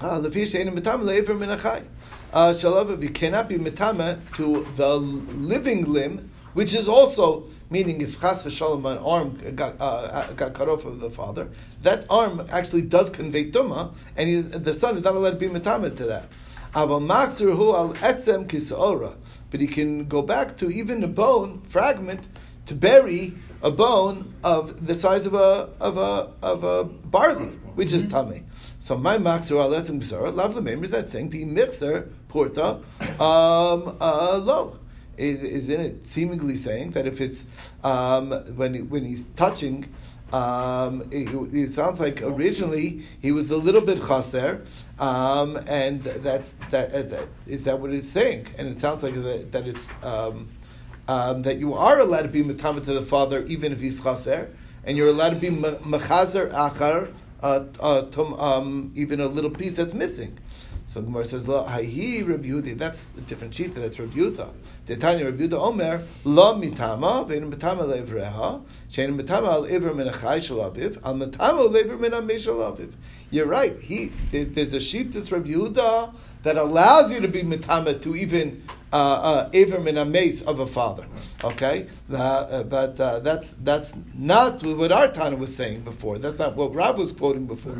Uh, 0.00 0.20
achai. 0.20 1.84
Uh, 2.32 2.96
you 3.00 3.08
cannot 3.10 3.48
be 3.48 3.56
mitama 3.56 4.18
to 4.34 4.66
the 4.76 4.96
living 4.96 5.92
limb, 5.92 6.30
which 6.54 6.74
is 6.74 6.88
also 6.88 7.44
meaning 7.70 8.00
if 8.00 8.20
chas 8.20 8.42
v'shalom 8.42 8.84
an 8.90 8.98
arm 8.98 9.54
got, 9.54 9.80
uh, 9.80 10.32
got 10.32 10.52
cut 10.54 10.68
off 10.68 10.84
of 10.84 10.98
the 10.98 11.08
father, 11.10 11.48
that 11.82 12.04
arm 12.10 12.46
actually 12.50 12.82
does 12.82 13.08
convey 13.10 13.50
tuma, 13.50 13.94
and 14.16 14.28
he, 14.28 14.40
the 14.40 14.74
son 14.74 14.94
is 14.94 15.04
not 15.04 15.14
allowed 15.14 15.30
to 15.30 15.36
be 15.36 15.48
mitama 15.48 15.96
to 15.96 16.04
that. 16.06 16.26
Aval 16.74 17.00
maxur 19.52 19.58
hu 19.58 19.58
al 19.58 19.58
etzem 19.58 19.58
kisaora, 19.58 19.58
but 19.58 19.60
he 19.60 19.66
can 19.66 20.08
go 20.08 20.22
back 20.22 20.56
to 20.56 20.70
even 20.70 21.04
a 21.04 21.08
bone 21.08 21.60
fragment 21.68 22.26
to 22.66 22.74
bury 22.74 23.32
a 23.62 23.70
bone 23.70 24.34
of 24.42 24.86
the 24.86 24.94
size 24.94 25.26
of 25.26 25.34
a 25.34 25.68
of 25.80 25.96
a 25.98 26.32
of 26.42 26.64
a 26.64 26.84
barley, 26.84 27.48
which 27.74 27.92
is 27.92 28.06
tummy. 28.06 28.44
So 28.78 28.96
my 28.96 29.18
maxur 29.18 29.60
al 29.60 29.70
etzem 29.70 30.00
kisaora 30.00 30.34
lav 30.34 30.54
lemeim 30.54 30.82
is 30.84 30.90
that 30.90 31.08
saying 31.10 31.30
the 31.30 31.44
mixer 31.44 32.08
porta 32.28 32.80
um, 33.18 33.96
uh, 34.00 34.40
low 34.42 34.78
is, 35.16 35.42
is 35.42 35.68
in 35.68 35.80
it 35.80 36.06
seemingly 36.06 36.56
saying 36.56 36.92
that 36.92 37.06
if 37.06 37.20
it's 37.20 37.44
um, 37.84 38.30
when 38.56 38.88
when 38.88 39.04
he's 39.04 39.24
touching. 39.36 39.92
Um, 40.32 41.02
it, 41.10 41.28
it, 41.52 41.70
sounds 41.70 41.98
like 41.98 42.22
originally 42.22 43.04
he 43.20 43.32
was 43.32 43.50
a 43.50 43.56
little 43.56 43.80
bit 43.80 43.98
chaser, 44.06 44.64
um, 45.00 45.56
and 45.66 46.04
that's 46.04 46.54
that, 46.70 46.94
uh, 46.94 47.02
that 47.02 47.28
is 47.46 47.64
that 47.64 47.80
what 47.80 47.92
it's 47.92 48.08
saying, 48.08 48.46
and 48.56 48.68
it 48.68 48.78
sounds 48.78 49.02
like 49.02 49.14
that, 49.14 49.50
that 49.50 49.66
it's 49.66 49.88
um, 50.04 50.48
um, 51.08 51.42
that 51.42 51.58
you 51.58 51.74
are 51.74 51.98
allowed 51.98 52.22
to 52.22 52.28
be 52.28 52.44
matama 52.44 52.80
to 52.80 52.92
the 52.92 53.02
father 53.02 53.44
even 53.46 53.72
if 53.72 53.80
he's 53.80 54.00
chaser, 54.00 54.54
and 54.84 54.96
you're 54.96 55.08
allowed 55.08 55.30
to 55.30 55.36
be 55.36 55.48
mechazer 55.50 56.48
achar 56.52 57.12
uh, 57.42 57.64
uh, 57.80 58.34
um, 58.38 58.92
even 58.94 59.20
a 59.20 59.26
little 59.26 59.50
piece 59.50 59.74
that's 59.74 59.94
missing. 59.94 60.38
So 60.90 61.00
Gemara 61.00 61.24
says, 61.24 61.46
"La 61.46 61.64
hayi 61.68 62.28
Rabbi 62.28 62.48
Yehuda." 62.48 62.76
That's 62.76 63.16
a 63.16 63.20
different 63.20 63.54
sheet. 63.54 63.76
That's 63.76 64.00
Rabbi 64.00 64.12
Yehuda. 64.12 64.48
The 64.86 64.96
Tanya 64.96 65.26
Rabbi 65.26 65.44
Yehuda 65.44 65.52
Omer 65.52 66.02
la 66.24 66.54
mitama 66.54 67.28
vein 67.28 67.48
mitama 67.48 67.84
levreha 67.84 68.60
shein 68.90 69.16
mitama 69.16 69.46
al 69.46 69.66
iver 69.66 69.94
min 69.94 70.08
shalaviv 70.08 70.98
al 71.04 71.14
mitama 71.14 71.70
lever 71.72 71.96
min 71.96 72.10
amei 72.10 72.92
You're 73.30 73.46
right. 73.46 73.78
He 73.78 74.08
there's 74.32 74.72
a 74.72 74.80
sheet 74.80 75.12
that's 75.12 75.30
Rabbi 75.30 75.50
Yehuda 75.50 76.12
that 76.42 76.56
allows 76.56 77.12
you 77.12 77.20
to 77.20 77.28
be 77.28 77.44
mitama 77.44 78.02
to 78.02 78.16
even 78.16 78.60
uh, 78.92 78.96
uh, 78.96 79.50
iver 79.54 79.78
min 79.78 79.96
ames 79.96 80.42
of 80.42 80.58
a 80.58 80.66
father. 80.66 81.06
Okay, 81.44 81.86
uh, 82.12 82.64
but 82.64 82.98
uh, 82.98 83.20
that's 83.20 83.50
that's 83.62 83.94
not 84.12 84.60
what 84.64 84.90
our 84.90 85.06
Tana 85.06 85.36
was 85.36 85.54
saying 85.54 85.82
before. 85.82 86.18
That's 86.18 86.40
not 86.40 86.56
what 86.56 86.74
Rab 86.74 86.98
was 86.98 87.12
quoting 87.12 87.46
before. 87.46 87.74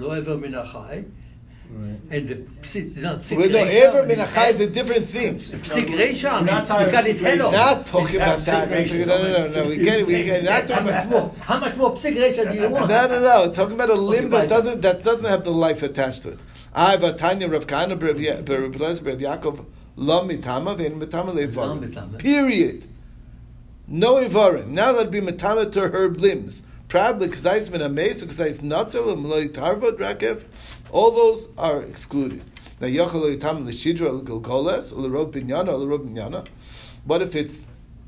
And 2.12 2.28
the 2.28 2.34
psik, 2.34 2.96
not 2.96 3.22
psik 3.22 3.38
Well, 3.38 3.48
no, 3.50 3.58
Ever 3.58 4.02
Menacha 4.02 4.50
is 4.50 4.60
a 4.60 4.66
different 4.66 5.06
thing. 5.06 5.38
Psik 5.38 5.86
Reisha, 5.86 6.40
we 6.40 6.90
got 6.90 7.04
his 7.04 7.20
head 7.20 7.40
off. 7.40 7.52
Not 7.52 7.86
talking 7.86 8.16
about 8.16 8.40
that. 8.40 8.68
No, 8.68 9.06
no, 9.06 9.32
no, 9.32 9.48
no. 9.48 9.68
We 9.68 9.76
get 9.76 10.00
it. 10.00 10.06
We 10.08 10.24
get 10.24 10.42
it. 10.42 10.44
Not 10.44 10.66
talking 10.66 10.88
about 10.88 11.36
how 11.38 11.60
much 11.60 11.76
more 11.76 11.94
psik 11.96 12.16
Reisha 12.16 12.50
do 12.50 12.58
you 12.58 12.68
want? 12.68 12.88
No, 12.88 13.06
no, 13.06 13.20
no. 13.20 13.52
Talking 13.52 13.74
about 13.74 13.90
a 13.90 13.94
limb 13.94 14.30
that 14.30 14.48
doesn't 14.48 14.80
that 14.82 15.04
doesn't 15.04 15.24
have 15.24 15.44
the 15.44 15.52
life 15.52 15.84
attached 15.84 16.22
to 16.22 16.30
it. 16.30 16.38
I 16.74 16.90
have 16.90 17.04
a 17.04 17.12
Tanya 17.12 17.48
Rav 17.48 17.66
Kana 17.66 17.94
Rav 17.96 18.16
Yaakov 18.16 19.64
Lo 19.96 20.26
Mitama 20.26 20.76
Vein 20.76 21.00
Mitama 21.00 21.32
Levarim. 21.32 22.18
Period. 22.18 22.86
No 23.86 24.14
Ivarim. 24.14 24.68
Now 24.68 24.92
that'd 24.92 25.10
be 25.12 25.20
Mitama 25.20 25.70
to 25.72 25.88
her 25.88 26.08
limbs. 26.08 26.64
Proudly, 26.88 27.28
because 27.28 27.46
I've 27.46 27.70
been 27.70 27.82
amazed, 27.82 28.20
because 28.20 28.40
I've 28.40 28.64
not 28.64 28.90
so, 28.90 29.10
and 29.10 29.54
Tarvot 29.54 29.92
Rakev. 29.92 30.44
All 30.92 31.10
those 31.10 31.48
are 31.56 31.82
excluded. 31.82 32.42
Now 32.80 32.88
yachal 32.88 33.36
yitam 33.36 33.64
l'shidra 33.66 34.12
l'gilkoles 34.12 34.92
l'rov 34.92 35.32
binyana 35.32 35.78
l'rov 35.78 36.08
binyana. 36.08 36.46
What 37.04 37.22
if 37.22 37.34
it's 37.34 37.58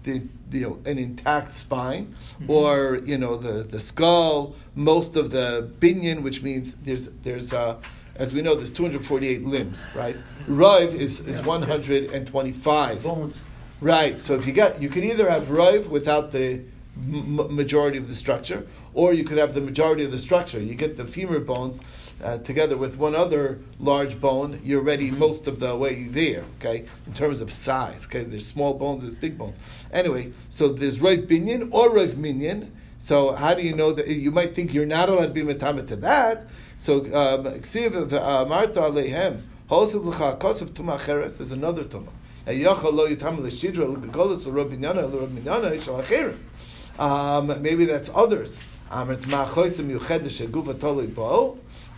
the, 0.02 0.22
the 0.50 0.64
an 0.64 0.98
intact 0.98 1.54
spine, 1.54 2.14
or 2.48 3.00
you 3.04 3.18
know 3.18 3.36
the, 3.36 3.62
the 3.62 3.80
skull, 3.80 4.56
most 4.74 5.16
of 5.16 5.30
the 5.30 5.70
binyan, 5.78 6.22
which 6.22 6.42
means 6.42 6.74
there's 6.82 7.06
there's 7.22 7.52
uh, 7.52 7.76
as 8.16 8.32
we 8.32 8.42
know 8.42 8.54
there's 8.54 8.70
248 8.70 9.44
limbs, 9.44 9.84
right? 9.94 10.16
Rive 10.46 10.94
is 10.94 11.20
is 11.20 11.40
125. 11.42 13.02
Bones. 13.02 13.36
Right. 13.80 14.18
So 14.20 14.34
if 14.34 14.46
you 14.46 14.52
got, 14.52 14.80
you 14.80 14.88
can 14.88 15.02
either 15.02 15.28
have 15.28 15.44
roiv 15.44 15.88
without 15.88 16.30
the 16.30 16.62
m- 16.96 17.54
majority 17.54 17.98
of 17.98 18.08
the 18.08 18.14
structure, 18.14 18.66
or 18.94 19.12
you 19.12 19.24
could 19.24 19.38
have 19.38 19.54
the 19.54 19.60
majority 19.60 20.04
of 20.04 20.12
the 20.12 20.18
structure. 20.18 20.60
You 20.60 20.74
get 20.74 20.96
the 20.96 21.04
femur 21.04 21.40
bones 21.40 21.80
uh, 22.22 22.38
together 22.38 22.76
with 22.76 22.96
one 22.96 23.14
other 23.14 23.58
large 23.78 24.20
bone, 24.20 24.60
you're 24.62 24.80
already 24.80 25.10
most 25.10 25.46
of 25.46 25.60
the 25.60 25.74
way 25.76 26.04
there, 26.04 26.44
okay, 26.58 26.86
in 27.06 27.12
terms 27.12 27.40
of 27.40 27.52
size. 27.52 28.06
Okay, 28.06 28.24
there's 28.24 28.46
small 28.46 28.74
bones, 28.74 29.02
there's 29.02 29.14
big 29.14 29.36
bones. 29.36 29.58
Anyway, 29.92 30.32
so 30.48 30.68
there's 30.68 31.00
Rav 31.00 31.18
Binyan 31.18 31.68
or 31.72 31.94
Rav 31.94 32.16
Minyan. 32.16 32.72
So 32.98 33.32
how 33.32 33.54
do 33.54 33.62
you 33.62 33.74
know 33.74 33.92
that 33.92 34.06
you 34.06 34.30
might 34.30 34.54
think 34.54 34.72
you're 34.72 34.86
not 34.86 35.08
allowed 35.08 35.26
to 35.26 35.32
be 35.32 35.42
metame 35.42 35.86
to 35.88 35.96
that? 35.96 36.46
So 36.76 37.00
um, 37.06 37.46
uh, 37.46 38.44
Marta 38.48 38.80
Alehem, 38.80 39.40
Hosef 39.68 40.02
L'cha 40.02 40.36
Kosef 40.36 40.70
Tuma 40.70 41.04
Cheres, 41.04 41.38
there's 41.38 41.50
another 41.50 41.82
Tuma. 41.84 42.08
Um, 46.98 47.62
maybe 47.62 47.84
that's 47.84 48.10
others. 48.14 48.60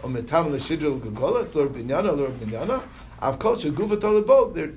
Um, 0.04 0.14
Ometam 0.14 0.50
l'shidril 0.50 1.00
gagolas 1.00 1.54
lor 1.54 1.68
binyana 1.68 2.16
lor 2.16 2.28
binyana. 2.28 2.82
Of 3.20 3.38
course, 3.38 3.64
shaguva 3.64 3.96
tolabo. 3.96 4.54
They're 4.54 4.72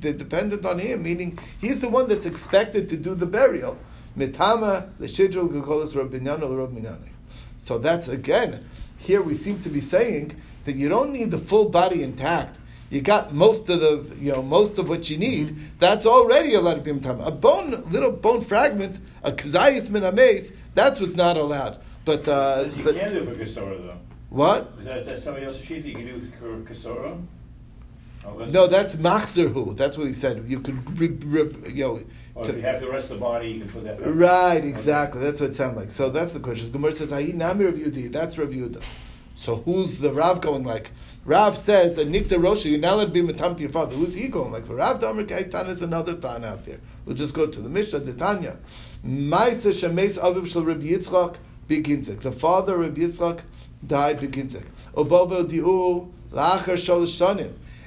they're 0.00 0.12
dependent 0.12 0.64
on 0.64 0.78
him, 0.78 1.02
meaning 1.02 1.38
he's 1.60 1.80
the 1.80 1.88
one 1.88 2.08
that's 2.08 2.26
expected 2.26 2.88
to 2.90 2.96
do 2.96 3.14
the 3.14 3.26
burial. 3.26 3.78
Mitama 4.16 4.90
l'shidril 4.98 5.48
gagolas 5.48 5.94
lor 5.94 6.06
binyana 6.06 6.48
lor 6.48 6.68
binyana. 6.68 7.08
So 7.56 7.78
that's 7.78 8.08
again 8.08 8.64
here 8.98 9.22
we 9.22 9.34
seem 9.34 9.62
to 9.62 9.68
be 9.68 9.80
saying 9.80 10.40
that 10.64 10.76
you 10.76 10.88
don't 10.88 11.12
need 11.12 11.30
the 11.30 11.38
full 11.38 11.68
body 11.68 12.02
intact. 12.02 12.58
You 12.90 13.00
got 13.00 13.34
most 13.34 13.68
of 13.68 13.80
the, 13.80 14.04
you 14.18 14.32
know, 14.32 14.42
most 14.42 14.78
of 14.78 14.88
what 14.88 15.10
you 15.10 15.18
need. 15.18 15.56
That's 15.78 16.06
already 16.06 16.54
allowed 16.54 16.74
to 16.74 16.80
be 16.80 16.92
mitam. 16.92 17.24
A 17.24 17.30
bone, 17.30 17.84
little 17.90 18.10
bone 18.10 18.40
fragment, 18.40 18.98
a 19.22 19.30
kazayis 19.30 19.90
min 19.90 20.02
that's 20.74 21.00
what's 21.00 21.14
not 21.14 21.36
allowed. 21.36 21.78
But 22.04 22.26
uh, 22.28 22.66
you 22.74 22.84
but, 22.84 22.94
can 22.94 23.12
do 23.12 23.30
it 23.30 23.48
for 23.48 23.60
though. 23.60 23.98
What? 24.30 24.72
Is 24.78 24.84
that, 24.84 24.98
is 24.98 25.06
that 25.06 25.22
somebody 25.22 25.46
else's 25.46 25.64
sheet 25.64 25.84
you 25.84 25.94
can 25.94 26.04
do 26.04 26.64
kasora? 26.64 27.20
Oh, 28.26 28.44
no, 28.46 28.66
that's 28.66 28.96
machzerhu. 28.96 29.76
That's 29.76 29.96
what 29.96 30.06
he 30.06 30.12
said. 30.12 30.44
You 30.46 30.60
could, 30.60 30.98
rip, 30.98 31.22
rip, 31.24 31.74
you 31.74 31.84
know. 31.84 32.00
Oh, 32.36 32.40
or 32.40 32.50
if 32.50 32.56
you 32.56 32.62
have 32.62 32.80
the 32.80 32.90
rest 32.90 33.10
of 33.10 33.18
the 33.18 33.24
body, 33.24 33.48
you 33.50 33.60
can 33.60 33.70
put 33.70 33.84
that. 33.84 33.98
Back. 33.98 34.08
Right, 34.08 34.64
exactly. 34.64 35.20
That's 35.20 35.40
what 35.40 35.50
it 35.50 35.54
sounds 35.54 35.76
like. 35.76 35.90
So 35.90 36.10
that's 36.10 36.32
the 36.32 36.40
question. 36.40 36.70
Gemara 36.70 36.92
says, 36.92 37.12
"Ahi 37.12 37.32
nami 37.32 37.64
Rav 37.64 37.74
Yudi." 37.74 38.10
That's 38.10 38.36
Rav. 38.36 38.52
So 39.34 39.56
who's 39.56 39.98
the 39.98 40.12
Rav 40.12 40.40
going 40.40 40.64
like? 40.64 40.90
Rav 41.24 41.56
says, 41.56 41.96
"Nikta 41.96 42.30
Rosha, 42.30 42.68
you're 42.70 42.80
not 42.80 42.94
allowed 42.94 43.04
to 43.04 43.10
be 43.10 43.22
matam 43.22 43.54
to 43.54 43.62
your 43.62 43.70
father." 43.70 43.94
Who's 43.94 44.14
he 44.14 44.28
going 44.28 44.50
like? 44.50 44.66
For 44.66 44.74
Rav 44.74 45.00
Damer 45.00 45.24
Kaitan 45.24 45.68
is 45.68 45.80
another 45.80 46.16
Tan 46.16 46.44
out 46.44 46.64
there. 46.66 46.80
We'll 47.06 47.16
just 47.16 47.34
go 47.34 47.46
to 47.46 47.60
the 47.60 47.68
Mishnah, 47.68 48.00
the 48.00 48.12
Tanya. 48.14 48.56
Ma'isa 49.06 49.72
shemes 49.72 50.18
aviv 50.18 50.48
shel 50.48 50.64
Rabbi 50.64 50.86
Yitzchak 50.86 51.36
beginzik. 51.68 52.20
The 52.20 52.32
father 52.32 52.74
of 52.74 52.80
Rabbi 52.80 53.00
Yitzchak 53.02 53.40
died 53.86 54.18
beginzik. 54.20 54.64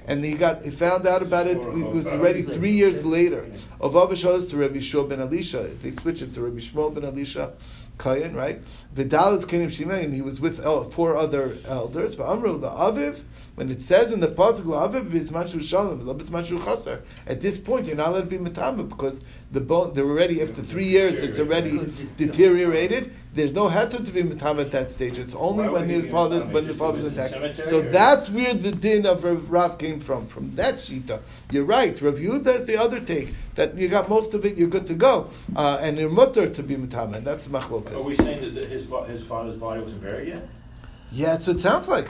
And 0.07 0.25
he 0.25 0.33
got 0.33 0.63
he 0.63 0.71
found 0.71 1.05
out 1.05 1.21
about 1.21 1.45
it. 1.47 1.57
Uh, 1.57 1.77
it 1.77 1.93
was 1.93 2.07
already 2.07 2.41
three 2.41 2.71
years 2.71 3.05
later. 3.05 3.45
Of 3.79 3.93
Avashos 3.93 4.49
to 4.49 4.57
Rabbi 4.57 4.79
Shua 4.79 5.07
ben 5.07 5.21
Elisha. 5.21 5.69
They 5.81 5.91
switched 5.91 6.23
it 6.23 6.33
to 6.33 6.41
Rabbi 6.41 6.57
Shmuel 6.57 6.93
ben 6.93 7.05
Elisha, 7.05 7.53
Kayan, 7.99 8.35
right? 8.35 8.61
Vidalis 8.95 9.45
Kenim 9.45 9.69
Shimei, 9.69 10.03
and 10.05 10.13
he 10.13 10.21
was 10.21 10.39
with 10.39 10.59
uh, 10.59 10.85
four 10.85 11.15
other 11.15 11.59
elders. 11.65 12.15
But 12.15 12.31
Amru 12.31 12.59
the 12.59 12.69
Aviv. 12.69 13.21
When 13.55 13.69
it 13.69 13.81
says 13.81 14.13
in 14.13 14.21
the 14.21 14.29
pasuk 14.29 14.63
Aviv 14.63 15.09
bismashu 15.09 15.61
shalom, 15.61 15.99
bismashu 16.17 16.63
chaser. 16.63 17.01
At 17.27 17.41
this 17.41 17.57
point, 17.57 17.85
you're 17.85 17.97
not 17.97 18.09
allowed 18.09 18.29
to 18.29 18.37
be 18.37 18.37
metama 18.37 18.87
because 18.87 19.19
the 19.51 19.59
bone 19.59 19.93
they're 19.93 20.05
already 20.05 20.41
after 20.41 20.61
three 20.61 20.85
years. 20.85 21.19
It's 21.19 21.37
already 21.37 21.91
deteriorated. 22.15 23.13
There's 23.33 23.53
no 23.53 23.67
heter 23.67 24.03
to 24.03 24.11
be 24.11 24.23
metama 24.23 24.61
at 24.61 24.71
that 24.71 24.89
stage. 24.89 25.17
It's 25.17 25.33
only 25.35 25.67
when 25.67 25.89
the 25.89 26.07
father 26.07 26.41
when 26.45 26.65
the 26.65 26.73
father's 26.73 27.05
attacked. 27.05 27.65
So 27.65 27.81
that's 27.81 28.29
where 28.29 28.53
the 28.53 28.71
din 28.71 29.05
of 29.05 29.23
Rav, 29.25 29.51
Rav 29.51 29.77
came 29.77 29.99
from. 29.99 30.27
From 30.27 30.55
that 30.55 30.75
shita, 30.75 31.19
you're 31.51 31.65
right. 31.65 31.99
Rav 32.01 32.15
Yehuda 32.15 32.55
is 32.55 32.65
the 32.65 32.77
other 32.77 33.01
take 33.01 33.33
that 33.55 33.77
you 33.77 33.89
got 33.89 34.07
most 34.07 34.33
of 34.33 34.45
it. 34.45 34.57
You're 34.57 34.69
good 34.69 34.87
to 34.87 34.93
go, 34.93 35.29
uh, 35.57 35.79
and 35.81 35.97
you're 35.97 36.09
mutter 36.09 36.49
to 36.49 36.63
be 36.63 36.77
metama. 36.77 37.17
And 37.17 37.27
that's 37.27 37.47
machlokas. 37.47 37.97
Are 37.97 38.03
we 38.03 38.15
saying 38.15 38.55
that 38.55 38.65
his 38.65 38.87
his 39.07 39.23
father's 39.25 39.57
body 39.57 39.81
wasn't 39.81 40.01
buried 40.01 40.29
yet? 40.29 40.47
Yeah, 41.11 41.31
that's 41.31 41.47
what 41.47 41.57
it 41.57 41.59
sounds 41.59 41.89
like. 41.89 42.07